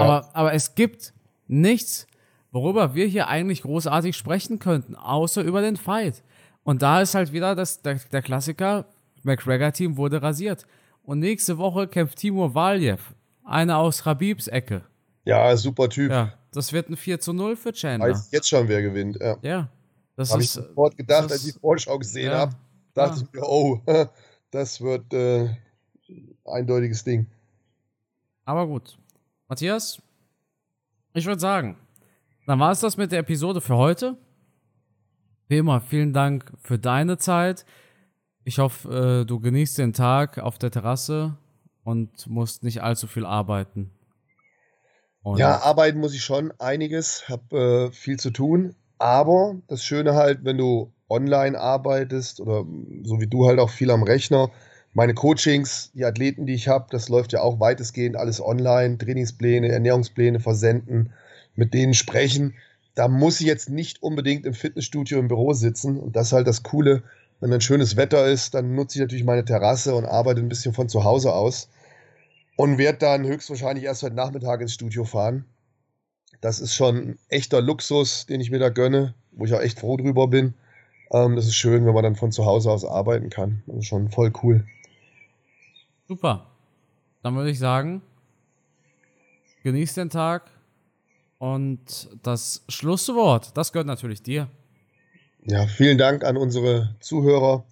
[0.00, 0.06] Ja.
[0.06, 1.12] Aber, aber es gibt
[1.46, 2.06] nichts,
[2.52, 6.22] worüber wir hier eigentlich großartig sprechen könnten, außer über den Fight.
[6.62, 8.86] Und da ist halt wieder das, der, der Klassiker,
[9.22, 10.66] McGregor-Team wurde rasiert.
[11.02, 13.02] Und nächste Woche kämpft Timur Valjev.
[13.44, 14.84] Einer aus Rabibs Ecke.
[15.24, 16.10] Ja, super Typ.
[16.10, 18.10] Ja, das wird ein 4 zu 0 für Chandler.
[18.10, 19.18] Weiß jetzt schon, wer gewinnt.
[19.20, 19.36] Ja.
[19.42, 19.68] ja
[20.16, 22.52] das habe ich sofort gedacht, als ich die Vorschau gesehen ja, habe.
[22.94, 23.26] Dachte ja.
[23.26, 23.80] ich mir, oh,
[24.50, 25.48] das wird äh,
[26.44, 27.26] eindeutiges Ding.
[28.44, 28.98] Aber gut.
[29.50, 30.00] Matthias,
[31.12, 31.76] ich würde sagen,
[32.46, 34.16] dann war es das mit der Episode für heute.
[35.48, 37.66] Wie immer, vielen Dank für deine Zeit.
[38.44, 41.36] Ich hoffe, äh, du genießt den Tag auf der Terrasse
[41.82, 43.90] und musst nicht allzu viel arbeiten.
[45.22, 48.76] Und ja, arbeiten muss ich schon einiges, habe äh, viel zu tun.
[48.98, 52.64] Aber das Schöne halt, wenn du online arbeitest oder
[53.02, 54.52] so wie du halt auch viel am Rechner,
[54.92, 59.68] meine Coachings, die Athleten, die ich habe, das läuft ja auch weitestgehend alles online, Trainingspläne,
[59.68, 61.12] Ernährungspläne versenden,
[61.54, 62.54] mit denen sprechen.
[62.94, 65.98] Da muss ich jetzt nicht unbedingt im Fitnessstudio im Büro sitzen.
[65.98, 67.02] Und das ist halt das Coole,
[67.40, 70.74] wenn dann schönes Wetter ist, dann nutze ich natürlich meine Terrasse und arbeite ein bisschen
[70.74, 71.68] von zu Hause aus
[72.56, 75.46] und werde dann höchstwahrscheinlich erst heute Nachmittag ins Studio fahren.
[76.40, 79.80] Das ist schon ein echter Luxus, den ich mir da gönne, wo ich auch echt
[79.80, 80.54] froh drüber bin.
[81.12, 83.62] Ähm, das ist schön, wenn man dann von zu Hause aus arbeiten kann.
[83.66, 84.66] Das ist schon voll cool.
[86.10, 86.44] Super.
[87.22, 88.02] Dann würde ich sagen,
[89.62, 90.50] genieß den Tag
[91.38, 94.48] und das Schlusswort, das gehört natürlich dir.
[95.44, 97.64] Ja, vielen Dank an unsere Zuhörer.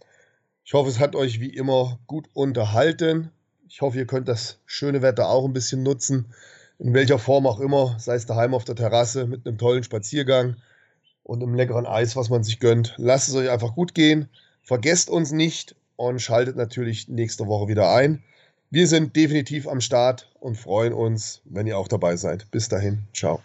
[0.64, 3.32] Ich hoffe, es hat euch wie immer gut unterhalten.
[3.68, 6.32] Ich hoffe, ihr könnt das schöne Wetter auch ein bisschen nutzen.
[6.78, 10.54] In welcher Form auch immer, sei es daheim auf der Terrasse mit einem tollen Spaziergang
[11.24, 12.94] und einem leckeren Eis, was man sich gönnt.
[12.98, 14.28] Lasst es euch einfach gut gehen.
[14.62, 18.22] Vergesst uns nicht und schaltet natürlich nächste Woche wieder ein.
[18.70, 22.50] Wir sind definitiv am Start und freuen uns, wenn ihr auch dabei seid.
[22.50, 23.42] Bis dahin, ciao.